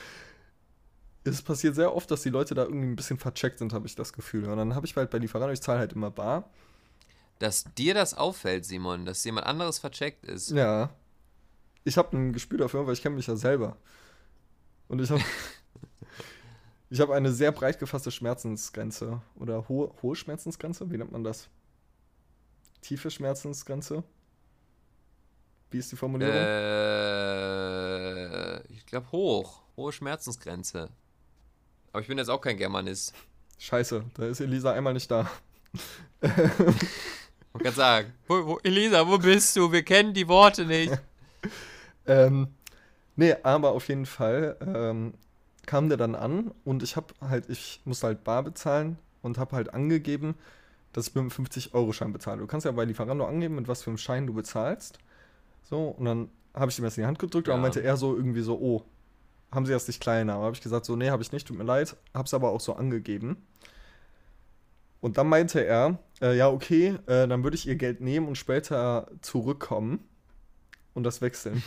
[1.25, 3.95] es passiert sehr oft, dass die Leute da irgendwie ein bisschen vercheckt sind, habe ich
[3.95, 4.47] das Gefühl.
[4.47, 6.49] Und dann habe ich halt bei Lieferando, ich zahle halt immer bar.
[7.39, 10.51] Dass dir das auffällt, Simon, dass jemand anderes vercheckt ist.
[10.51, 10.89] Ja.
[11.83, 13.77] Ich habe ein Gespür dafür, weil ich kenne mich ja selber.
[14.87, 15.21] Und ich habe
[16.89, 19.21] ich habe eine sehr breit gefasste Schmerzensgrenze.
[19.35, 20.89] Oder hohe, hohe Schmerzensgrenze?
[20.91, 21.49] Wie nennt man das?
[22.81, 24.03] Tiefe Schmerzensgrenze?
[25.71, 26.35] Wie ist die Formulierung?
[26.35, 27.53] Äh,
[28.71, 29.61] ich glaube hoch.
[29.75, 30.89] Hohe Schmerzensgrenze.
[31.91, 33.13] Aber ich bin jetzt auch kein Germanist.
[33.57, 35.29] Scheiße, da ist Elisa einmal nicht da.
[37.55, 39.71] Man kann sagen, wo, wo, Elisa, wo bist du?
[39.71, 40.93] Wir kennen die Worte nicht.
[42.07, 42.49] Ähm,
[43.15, 45.15] nee, aber auf jeden Fall ähm,
[45.65, 49.55] kam der dann an und ich habe halt, ich musste halt bar bezahlen und habe
[49.55, 50.35] halt angegeben,
[50.93, 52.41] dass ich mit einem 50-Euro-Schein bezahle.
[52.41, 54.99] Du kannst ja bei Lieferando angeben, mit was für einem Schein du bezahlst.
[55.63, 57.55] So, und dann habe ich ihm das in die Hand gedrückt und Ja.
[57.55, 58.83] dann meinte er so irgendwie so, oh,
[59.51, 60.35] haben sie das nicht kleiner?
[60.35, 62.51] Aber habe ich gesagt, so, nee, habe ich nicht, tut mir leid, habe es aber
[62.51, 63.37] auch so angegeben.
[65.05, 68.39] Und dann meinte er, äh, ja, okay, äh, dann würde ich ihr Geld nehmen und
[68.39, 69.99] später zurückkommen
[70.95, 71.61] und das wechseln.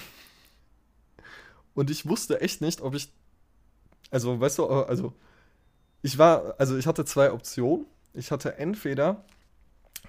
[1.73, 3.13] Und ich wusste echt nicht, ob ich.
[4.11, 5.13] Also, weißt du, also.
[6.03, 6.57] Ich war.
[6.59, 7.87] Also, ich hatte zwei Optionen.
[8.13, 9.25] Ich hatte entweder.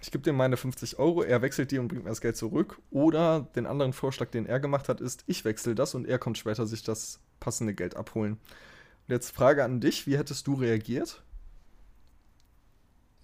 [0.02, 2.82] Ich gebe dem meine 50 Euro, er wechselt die und bringt mir das Geld zurück.
[2.90, 6.40] Oder den anderen Vorschlag, den er gemacht hat, ist, ich wechsle das und er kommt
[6.40, 8.40] später sich das passende Geld abholen.
[9.08, 11.22] Und jetzt Frage an dich: Wie hättest du reagiert?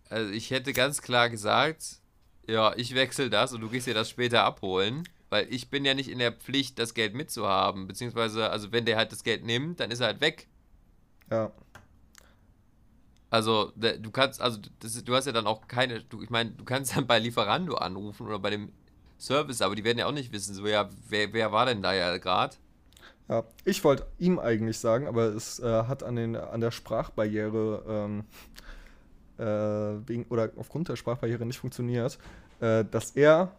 [0.09, 1.99] Also ich hätte ganz klar gesagt,
[2.47, 5.03] ja, ich wechsle das und du gehst dir das später abholen.
[5.29, 7.87] Weil ich bin ja nicht in der Pflicht, das Geld mitzuhaben.
[7.87, 10.47] Beziehungsweise, also wenn der halt das Geld nimmt, dann ist er halt weg.
[11.31, 11.51] Ja.
[13.31, 16.63] Also, du kannst, also das du hast ja dann auch keine, du, ich meine, du
[16.63, 18.71] kannst dann bei Lieferando anrufen oder bei dem
[19.17, 21.93] Service, aber die werden ja auch nicht wissen, so ja, wer, wer war denn da
[21.93, 22.55] ja gerade?
[23.27, 27.83] Ja, ich wollte ihm eigentlich sagen, aber es äh, hat an, den, an der Sprachbarriere
[27.87, 28.64] ähm, äh,
[30.07, 32.17] wegen, oder aufgrund der Sprachbarriere nicht funktioniert,
[32.59, 33.51] äh, dass er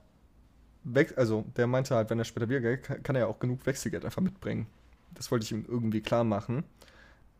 [1.17, 3.67] also der meinte halt, wenn er später wieder Geld kann, kann er ja auch genug
[3.67, 4.69] Wechselgeld einfach mitbringen.
[5.15, 6.63] Das wollte ich ihm irgendwie klar machen.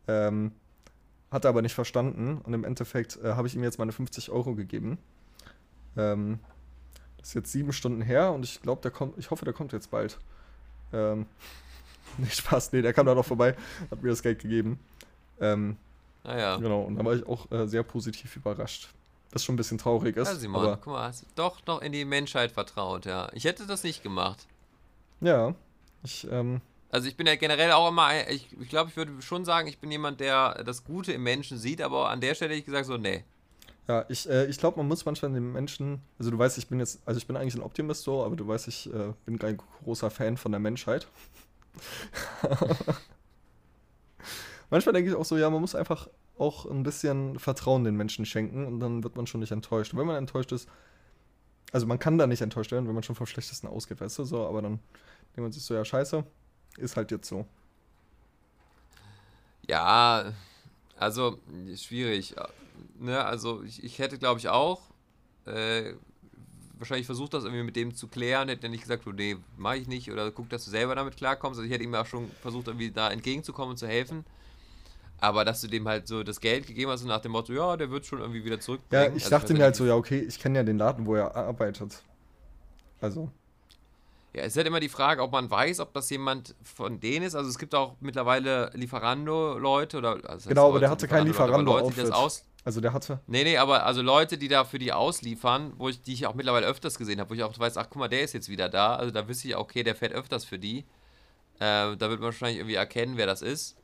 [0.09, 0.51] Ähm,
[1.31, 4.31] hat er aber nicht verstanden und im Endeffekt äh, habe ich ihm jetzt meine 50
[4.31, 4.97] Euro gegeben.
[5.95, 6.39] Ähm,
[7.17, 9.71] das ist jetzt sieben Stunden her und ich glaube, der kommt, ich hoffe, der kommt
[9.71, 10.19] jetzt bald.
[10.91, 11.25] Ähm,
[12.17, 13.55] Nee, Spaß, nee, der kam da noch vorbei,
[13.91, 14.79] hat mir das Geld gegeben.
[15.39, 15.77] Ähm,
[16.27, 16.57] Naja.
[16.57, 18.89] genau, und da war ich auch äh, sehr positiv überrascht.
[19.31, 20.27] Was schon ein bisschen traurig ist.
[20.27, 23.29] Ja, Simon, aber guck mal, hast doch noch in die Menschheit vertraut, ja.
[23.33, 24.45] Ich hätte das nicht gemacht.
[25.21, 25.55] ja,
[26.03, 26.61] Ich, ähm,
[26.91, 29.79] Also ich bin ja generell auch immer, ich, ich glaube, ich würde schon sagen, ich
[29.79, 32.85] bin jemand, der das Gute im Menschen sieht, aber an der Stelle hätte ich gesagt
[32.85, 33.23] so, nee.
[33.87, 36.79] ja, ich, äh, ich glaube, man muss manchmal den Menschen, also du weißt, ich bin
[36.79, 39.57] jetzt, also ich bin eigentlich ein Optimist so, aber du weißt, ich äh, bin kein
[39.83, 41.07] großer Fan von der Menschheit.
[44.69, 48.25] manchmal denke ich auch so, ja, man muss einfach auch ein bisschen Vertrauen den Menschen
[48.25, 49.93] schenken und dann wird man schon nicht enttäuscht.
[49.93, 50.69] Und wenn man enttäuscht ist,
[51.71, 54.23] also man kann da nicht enttäuscht werden, wenn man schon vom Schlechtesten ausgeht, weißt du,
[54.23, 54.79] so, aber dann
[55.35, 56.23] denkt man sich so, ja, scheiße,
[56.77, 57.45] ist halt jetzt so.
[59.67, 60.33] Ja,
[60.97, 61.39] also
[61.75, 62.35] schwierig.
[62.99, 64.81] Ne, also ich, ich hätte, glaube ich, auch
[65.45, 65.93] äh,
[66.79, 68.49] wahrscheinlich versucht, das irgendwie mit dem zu klären.
[68.49, 70.11] Hätte er nicht gesagt, oh, nee, mach ich nicht.
[70.11, 71.59] Oder guck, dass du selber damit klarkommst.
[71.59, 74.25] Also ich hätte ihm auch schon versucht, irgendwie da entgegenzukommen und zu helfen.
[75.19, 77.75] Aber dass du dem halt so das Geld gegeben hast und nach dem Motto, ja,
[77.75, 79.15] der wird schon irgendwie wieder Ja, zurückbringen.
[79.15, 81.15] ich Also dachte mir ja halt so, ja, okay, ich kenne ja den Laden, wo
[81.15, 82.03] er arbeitet.
[83.01, 83.29] Also,
[84.35, 87.25] Ja, es ist halt immer die Frage, ob man weiß, ob das jemand von denen
[87.25, 87.33] ist.
[87.35, 90.19] Also es gibt auch mittlerweile Lieferando-Leute oder.
[90.29, 92.11] Also Genau, aber der Leute, hatte kein Leute, Lieferando-Outfit.
[92.11, 92.45] aus.
[92.63, 96.03] also der hatte, Nee, nee, aber also Leute, die da für die ausliefern, wo ich,
[96.03, 98.21] die ich auch mittlerweile öfters gesehen habe, wo ich auch weiß, ach guck mal, der
[98.21, 98.95] ist jetzt wieder da.
[98.97, 100.79] Also da wüsste ich, okay, der fährt öfters für die.
[101.59, 103.76] Äh, da wird man wahrscheinlich irgendwie erkennen, wer das ist.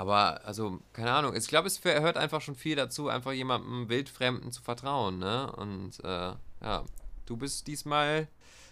[0.00, 1.36] Aber, also, keine Ahnung.
[1.36, 5.52] Ich glaube, es hört einfach schon viel dazu, einfach jemandem Wildfremden zu vertrauen, ne?
[5.52, 6.32] Und, äh,
[6.62, 6.84] ja,
[7.26, 8.26] du bist diesmal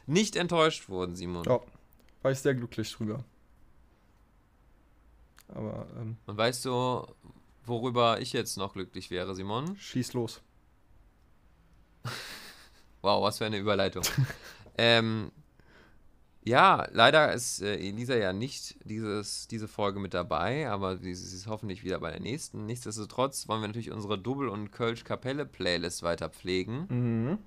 [0.07, 1.45] nicht enttäuscht worden, Simon.
[1.45, 1.61] ja,
[2.23, 3.23] war ich sehr glücklich drüber.
[5.49, 7.07] Aber, ähm, Und weißt du,
[7.67, 9.77] worüber ich jetzt noch glücklich wäre, Simon?
[9.77, 10.41] schieß los.
[13.03, 14.03] Wow, was für eine Überleitung.
[14.79, 15.31] ähm,
[16.49, 21.47] ja, leider ist äh, Elisa ja nicht dieses, diese Folge mit dabei, aber sie, ist
[21.47, 22.65] hoffentlich wieder bei der nächsten.
[22.65, 26.87] Nichtsdestotrotz wollen wir natürlich unsere Double- und Kölsch-Kapelle-Playlist weiter pflegen.
[26.89, 27.39] Mhm.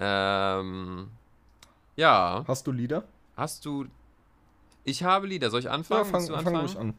[0.00, 1.10] Ähm,
[1.94, 3.04] ja, Hast du Lieder?
[3.36, 3.86] hast du.
[4.82, 5.50] Ich habe Lieder.
[5.50, 6.04] Soll ich anfangen?
[6.04, 6.66] Ja, fang, du fang anfangen?
[6.66, 6.94] ruhig an.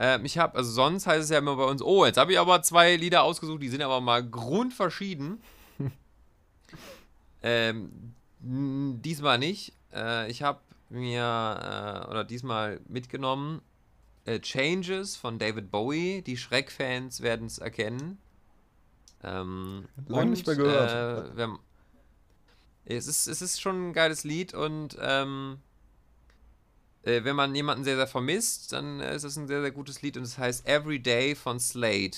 [0.00, 2.38] Ähm, ich habe, also sonst heißt es ja immer bei uns, oh, jetzt habe ich
[2.40, 5.40] aber zwei Lieder ausgesucht, die sind aber mal grundverschieden.
[7.44, 9.72] ähm, diesmal nicht.
[9.92, 13.62] Äh, ich habe mir, äh, oder diesmal mitgenommen,
[14.24, 16.22] äh, Changes von David Bowie.
[16.22, 18.18] Die Schreck-Fans werden es erkennen.
[19.22, 21.30] Ähm, Lange nicht mehr gehört.
[21.30, 21.58] Äh, wenn,
[22.84, 25.58] es, ist, es ist schon ein geiles Lied und ähm,
[27.02, 30.16] äh, wenn man jemanden sehr, sehr vermisst, dann ist es ein sehr, sehr gutes Lied
[30.16, 32.16] und es heißt Everyday von Slade.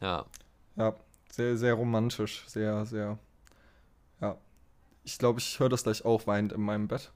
[0.00, 0.26] Ja.
[0.76, 0.94] Ja,
[1.30, 2.44] sehr, sehr romantisch.
[2.46, 3.18] Sehr, sehr.
[5.04, 7.12] Ich glaube, ich höre das gleich auch weinend in meinem Bett.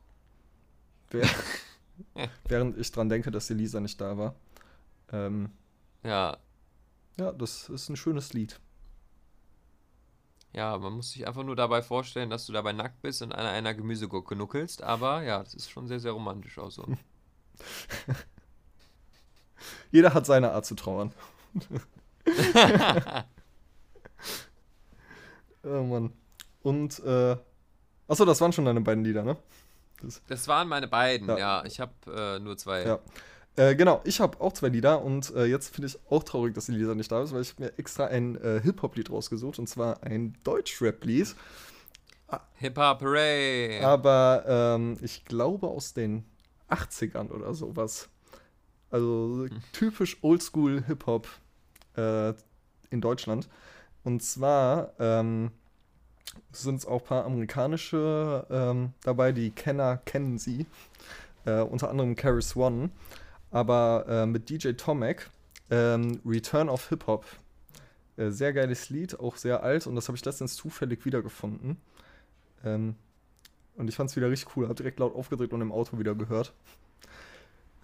[2.49, 4.34] Während ich dran denke, dass Elisa nicht da war.
[5.12, 5.51] Ähm,
[6.05, 6.39] Ja.
[7.18, 8.61] ja, das ist ein schönes Lied.
[10.53, 13.47] Ja, man muss sich einfach nur dabei vorstellen, dass du dabei nackt bist und an
[13.47, 16.86] einer Gemüsegurke nuckelst, aber ja, das ist schon sehr, sehr romantisch auch so.
[19.91, 21.12] Jeder hat seine Art zu trauern.
[25.64, 26.12] oh Mann.
[26.62, 27.36] Und, äh,
[28.09, 29.37] achso, das waren schon deine beiden Lieder, ne?
[30.29, 31.39] Das waren meine beiden, Ja.
[31.39, 31.65] ja.
[31.65, 32.85] Ich habe äh, nur zwei.
[32.85, 32.99] Ja.
[33.57, 36.67] Äh, genau, ich habe auch zwei Lieder und äh, jetzt finde ich auch traurig, dass
[36.67, 40.03] die Lisa nicht da ist, weil ich mir extra ein äh, Hip-Hop-Lied rausgesucht und zwar
[40.05, 41.35] ein Deutsch-Rap-Lied,
[42.55, 43.83] Hip-Hop, hooray!
[43.83, 46.25] aber ähm, ich glaube aus den
[46.71, 48.09] 80ern oder sowas.
[48.91, 51.27] Also typisch Oldschool Hip-Hop
[51.97, 52.35] äh,
[52.91, 53.49] in Deutschland.
[54.05, 55.51] Und zwar ähm,
[56.53, 60.66] sind auch ein paar amerikanische ähm, dabei, die Kenner kennen sie.
[61.45, 62.91] Äh, unter anderem Caris One.
[63.51, 65.31] Aber äh, mit DJ Tomek,
[65.70, 67.24] ähm, Return of Hip Hop.
[68.16, 71.79] Äh, sehr geiles Lied, auch sehr alt und das habe ich letztens zufällig wiedergefunden.
[72.64, 72.97] Ähm,
[73.76, 76.14] und ich fand es wieder richtig cool, habe direkt laut aufgedreht und im Auto wieder
[76.14, 76.53] gehört.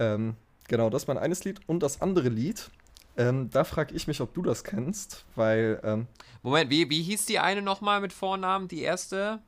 [0.01, 0.34] Ähm,
[0.66, 1.61] genau, das ist mein eines Lied.
[1.66, 2.70] Und das andere Lied,
[3.17, 6.07] ähm, da frage ich mich, ob du das kennst, weil, ähm,
[6.43, 8.69] Moment, wie, wie hieß die eine nochmal mit Vornamen?
[8.69, 9.41] Die erste?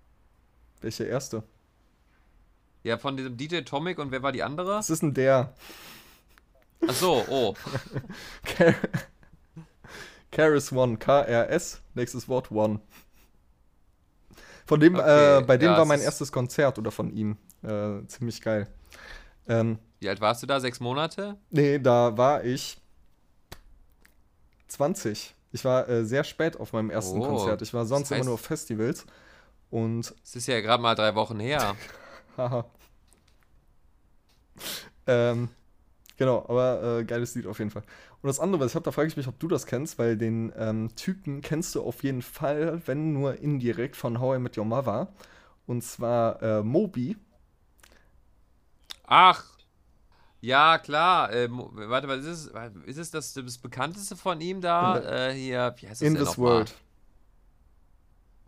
[0.81, 1.43] welche erste?
[2.85, 4.77] Ja, von diesem DJ Tomic und wer war die andere?
[4.77, 5.53] Was ist denn der?
[6.87, 7.55] Ach so, oh.
[8.45, 8.75] Car
[10.31, 12.81] Caris One, K-R-S, nächstes Wort One.
[14.67, 17.37] Von dem, Okay, äh, bei dem ja, war mein erstes Konzert oder von ihm.
[17.63, 18.69] Äh, ziemlich geil.
[19.49, 20.61] Ähm, Wie alt warst du da?
[20.61, 21.37] Sechs Monate?
[21.51, 22.79] nee, da war ich
[24.77, 25.35] 20.
[25.53, 27.63] Ich war äh, sehr spät auf meinem ersten Oh, Konzert.
[27.63, 29.07] Ich war sonst das heißt- immer nur auf Festivals.
[29.71, 31.75] Und Es ist ja gerade mal drei Wochen her.
[35.07, 35.51] Ähm,
[36.17, 37.85] genau, aber äh, geiles Lied auf jeden Fall.
[38.23, 40.17] Und das andere, was ich habe, da frage ich mich, ob du das kennst, weil
[40.17, 44.59] den ähm, Typen kennst du auf jeden Fall, wenn nur indirekt von How I Met
[44.59, 45.09] Your Mother.
[45.67, 47.17] Und zwar äh, Moby.
[49.07, 49.45] Ach.
[50.47, 51.33] Ja, klar.
[51.33, 52.85] Äh, Mo- warte, was ist es?
[52.87, 54.99] Ist es das, das bekannteste von ihm da?
[55.31, 56.51] Äh, hier, wie heißt das In denn this noch mal?
[56.51, 56.75] World.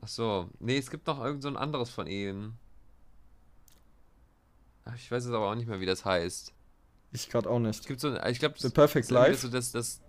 [0.02, 0.48] Ach so.
[0.60, 2.54] Nee, es gibt noch irgend so ein anderes von ihm.
[4.84, 6.52] Ach, ich weiß jetzt aber auch nicht mehr, wie das heißt.
[7.10, 7.86] Ich gerade auch Es nicht.
[7.88, 9.38] gibt so ein, ich glaube, The Perfect Life.
[9.40, 10.00] So das, das,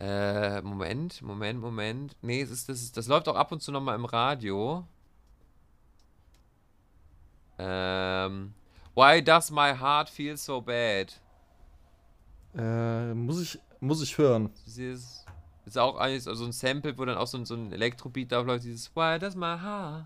[0.00, 2.16] äh, Moment, Moment, Moment.
[2.22, 4.84] Nee, es ist, das, ist, das läuft auch ab und zu nochmal im Radio.
[7.56, 8.52] Ähm,
[8.94, 11.12] Why does my heart feel so bad?
[12.56, 14.50] Äh, muss, ich, muss ich hören.
[14.66, 15.24] Dieses,
[15.66, 18.46] ist auch eigentlich so ein Sample, wo dann auch so ein, so ein Elektrobeat drauf
[18.46, 20.04] läuft, dieses Why does my heart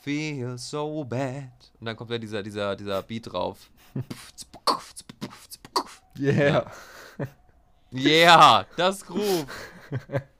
[0.00, 1.50] feel so bad?
[1.80, 3.70] Und dann kommt da dieser, dieser, dieser Beat drauf.
[6.18, 6.70] Yeah.
[7.94, 9.46] Yeah, das Groove.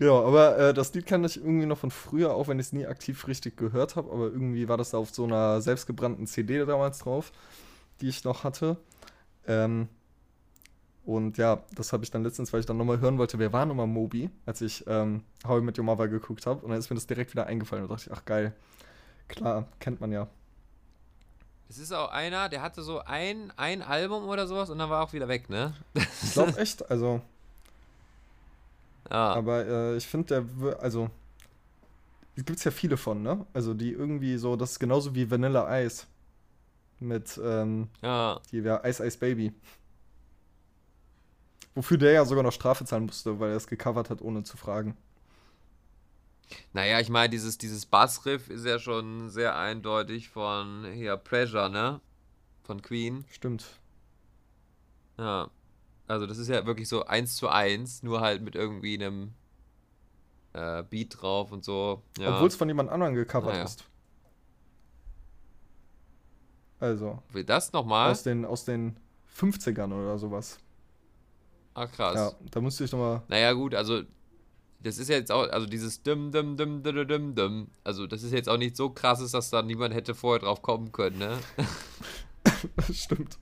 [0.00, 2.72] Ja, aber äh, das Lied kann ich irgendwie noch von früher, auch wenn ich es
[2.72, 6.64] nie aktiv richtig gehört habe, aber irgendwie war das da auf so einer selbstgebrannten CD
[6.64, 7.32] damals drauf,
[8.00, 8.78] die ich noch hatte.
[9.46, 9.88] Ähm,
[11.04, 13.66] und ja, das habe ich dann letztens, weil ich dann nochmal hören wollte, wer war
[13.66, 16.64] nochmal Moby, als ich ähm, How I Met Your Mother geguckt habe.
[16.64, 18.54] Und dann ist mir das direkt wieder eingefallen und dachte ich, ach geil,
[19.28, 20.28] klar, kennt man ja.
[21.68, 25.00] Es ist auch einer, der hatte so ein, ein Album oder sowas und dann war
[25.00, 25.74] er auch wieder weg, ne?
[26.22, 27.20] Ich glaube echt, also,
[29.10, 29.34] Ja.
[29.34, 31.10] aber äh, ich finde, der, also,
[32.36, 33.44] es gibt ja viele von, ne?
[33.52, 36.06] Also, die irgendwie so, das ist genauso wie Vanilla Ice
[37.00, 38.40] mit, ähm, ja.
[38.52, 39.52] Die wäre Ice Ice Baby.
[41.74, 44.56] Wofür der ja sogar noch Strafe zahlen musste, weil er es gecovert hat, ohne zu
[44.56, 44.96] fragen.
[46.72, 52.00] Naja, ich meine, dieses, dieses Bassriff ist ja schon sehr eindeutig von hier Pressure, ne?
[52.64, 53.24] Von Queen.
[53.30, 53.64] Stimmt.
[55.16, 55.50] Ja.
[56.10, 59.32] Also das ist ja wirklich so eins zu eins, nur halt mit irgendwie einem
[60.52, 62.02] äh, Beat drauf und so.
[62.18, 62.34] Ja.
[62.34, 63.64] Obwohl es von jemand anderem gecovert Naja.
[63.64, 63.84] ist.
[66.80, 68.10] Also, Will das nochmal?
[68.10, 68.96] aus den, aus den
[69.36, 70.58] 50ern oder sowas.
[71.74, 72.14] Ah, krass.
[72.16, 73.22] Ja, da musste ich nochmal.
[73.28, 74.02] Naja, gut, also
[74.82, 78.22] das ist ja jetzt auch, also dieses Dum Dum Dum Dum Dum Dum, also das
[78.22, 81.38] ist jetzt auch nicht so krasses, dass da niemand hätte vorher drauf kommen können, ne?
[82.92, 83.38] Stimmt.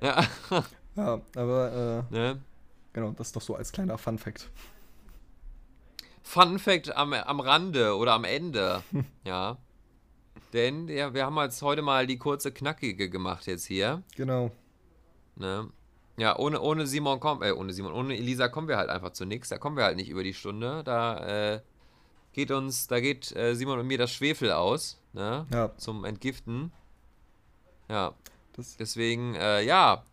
[0.00, 0.22] ja,
[0.96, 2.40] Ja, aber äh, ne?
[2.92, 4.48] genau, das ist doch so als kleiner Fun-Fact.
[6.22, 8.82] Fun Fact am, am Rande oder am Ende,
[9.24, 9.56] ja.
[10.52, 14.50] Denn ja, wir haben jetzt heute mal die kurze Knackige gemacht jetzt hier, Genau.
[15.36, 15.68] ne?
[16.16, 19.24] Ja, ohne, ohne Simon kommen, äh, ohne Simon, ohne Elisa kommen wir halt einfach zu
[19.24, 19.48] nichts.
[19.48, 20.84] Da kommen wir halt nicht über die Stunde.
[20.84, 21.60] Da äh,
[22.34, 25.46] geht uns, da geht äh, Simon und mir das Schwefel aus, ne?
[25.50, 26.72] Ja, Zum Entgiften.
[27.88, 28.12] Ja,
[28.52, 30.04] das, deswegen, äh, ja,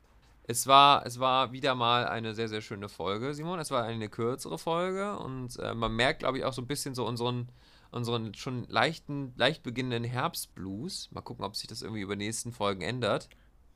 [0.49, 3.59] es war, es war wieder mal eine sehr, sehr schöne Folge, Simon.
[3.59, 6.95] Es war eine kürzere Folge und äh, man merkt, glaube ich, auch so ein bisschen
[6.95, 7.49] so unseren,
[7.91, 11.09] unseren schon leichten, leicht beginnenden Herbstblues.
[11.11, 13.27] Mal gucken, ob sich das irgendwie über die nächsten Folgen ändert.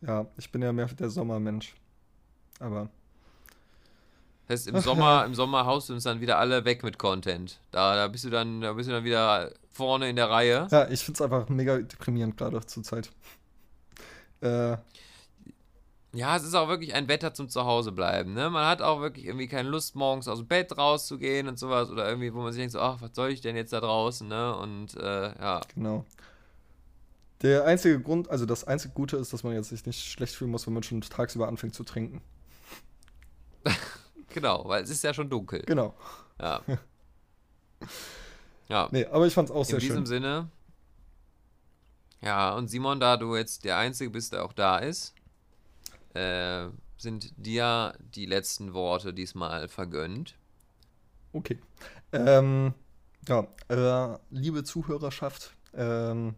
[0.02, 1.76] ja, ich bin ja mehr der Sommermensch.
[2.60, 2.90] Aber
[4.48, 7.60] Das heißt, im Sommer, im Sommer haust du uns dann wieder alle weg mit Content.
[7.72, 10.68] Da, da bist du dann, da bist du dann wieder vorne in der Reihe.
[10.72, 13.12] ja, ich finde es einfach mega deprimierend gerade zur Zeit.
[14.42, 14.78] Äh,
[16.14, 18.34] Ja, es ist auch wirklich ein Wetter zum Zuhause bleiben.
[18.34, 18.50] Ne?
[18.50, 21.90] Man hat auch wirklich irgendwie keine Lust, morgens aus dem Bett rauszugehen und sowas.
[21.90, 24.28] Oder irgendwie, wo man sich denkt, so, ach, was soll ich denn jetzt da draußen?
[24.28, 24.56] Ne?
[24.58, 26.06] Und äh, ja, Genau.
[27.44, 30.52] Der einzige Grund, also das einzige Gute ist, dass man jetzt sich nicht schlecht fühlen
[30.52, 32.22] muss, wenn man schon tagsüber anfängt zu trinken.
[34.30, 35.62] genau, weil es ist ja schon dunkel.
[35.62, 35.94] Genau.
[36.40, 36.62] Ja.
[38.68, 40.06] Ja, Nee, aber ich fand's auch in sehr diesem schön.
[40.06, 40.50] Sinne.
[42.22, 45.14] Ja, und Simon, da du jetzt der Einzige bist, der auch da ist,
[46.14, 50.36] äh, sind dir die letzten Worte diesmal vergönnt.
[51.34, 51.58] Okay.
[52.12, 52.74] Ähm,
[53.28, 56.36] ja, äh, liebe Zuhörerschaft, ähm,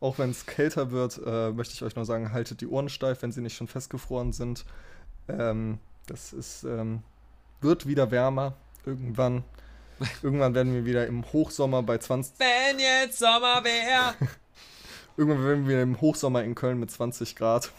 [0.00, 3.22] auch wenn es kälter wird, äh, möchte ich euch nur sagen, haltet die Ohren steif,
[3.22, 4.64] wenn sie nicht schon festgefroren sind.
[5.28, 7.02] Ähm, das ist, ähm,
[7.60, 8.54] wird wieder wärmer.
[8.86, 9.44] Irgendwann.
[10.22, 12.34] Irgendwann werden wir wieder im Hochsommer bei 20.
[12.38, 14.14] Wenn jetzt Sommer wäre.
[15.16, 17.72] Irgendwann werden wir im Hochsommer in Köln mit 20 Grad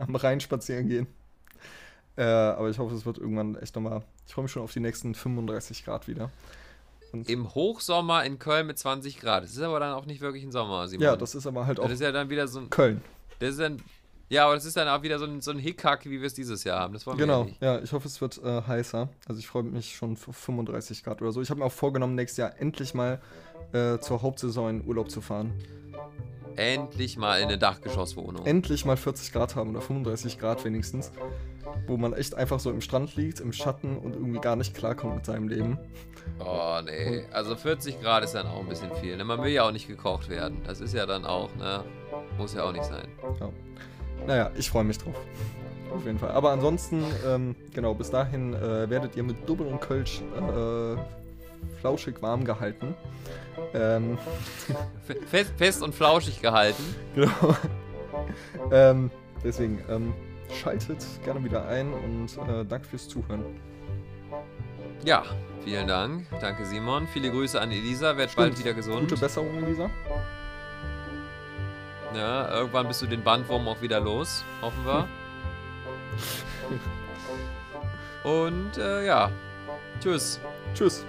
[0.00, 1.06] am Rhein spazieren gehen.
[2.16, 4.02] Äh, aber ich hoffe, es wird irgendwann echt nochmal.
[4.26, 6.30] Ich freue mich schon auf die nächsten 35 Grad wieder.
[7.26, 9.42] Im Hochsommer in Köln mit 20 Grad.
[9.44, 11.02] Das ist aber dann auch nicht wirklich ein Sommer, Simon.
[11.04, 12.70] Ja, das ist aber halt auch das ist ja dann wieder so ein.
[12.70, 13.00] Köln.
[13.40, 13.82] Das ist dann.
[14.28, 16.34] Ja, aber das ist dann auch wieder so ein, so ein Hickhack, wie wir es
[16.34, 16.92] dieses Jahr haben.
[16.94, 17.62] Das wollen wir Genau, ja nicht.
[17.62, 19.08] ja, ich hoffe, es wird äh, heißer.
[19.26, 21.42] Also ich freue mich schon für 35 Grad oder so.
[21.42, 23.20] Ich habe mir auch vorgenommen, nächstes Jahr endlich mal
[23.72, 25.52] äh, zur Hauptsaison in Urlaub zu fahren.
[26.56, 28.46] Endlich mal in eine Dachgeschosswohnung.
[28.46, 31.12] endlich mal 40 Grad haben oder 35 Grad wenigstens.
[31.86, 35.16] Wo man echt einfach so im Strand liegt, im Schatten und irgendwie gar nicht klarkommt
[35.16, 35.78] mit seinem Leben.
[36.38, 37.24] Oh, nee.
[37.32, 39.16] Also 40 Grad ist dann auch ein bisschen viel.
[39.16, 39.24] Ne?
[39.24, 40.62] Man will ja auch nicht gekocht werden.
[40.66, 41.84] Das ist ja dann auch, ne?
[42.38, 43.08] Muss ja auch nicht sein.
[43.38, 43.50] Ja.
[44.26, 45.14] Naja, ich freue mich drauf.
[45.94, 46.30] Auf jeden Fall.
[46.30, 50.96] Aber ansonsten, ähm, genau, bis dahin äh, werdet ihr mit Double und Kölsch äh,
[51.80, 52.94] flauschig warm gehalten.
[53.74, 54.18] Ähm,
[55.06, 56.82] Fe- Fest, fest und flauschig gehalten.
[57.14, 57.56] genau.
[58.70, 59.10] ähm,
[59.44, 60.12] deswegen, ähm,
[60.60, 63.44] schaltet gerne wieder ein und äh, danke fürs Zuhören.
[65.04, 65.24] Ja,
[65.64, 66.26] vielen Dank.
[66.40, 67.06] Danke, Simon.
[67.08, 68.16] Viele Grüße an Elisa.
[68.16, 68.58] Werd bald Stimmt.
[68.66, 69.08] wieder gesund.
[69.08, 69.88] Gute Besserung, Lisa.
[72.14, 74.44] Ja, irgendwann bist du den Bandwurm auch wieder los.
[74.60, 75.08] Hoffen wir.
[78.30, 79.30] Und äh, ja.
[80.00, 80.40] Tschüss.
[80.74, 81.04] Tschüss.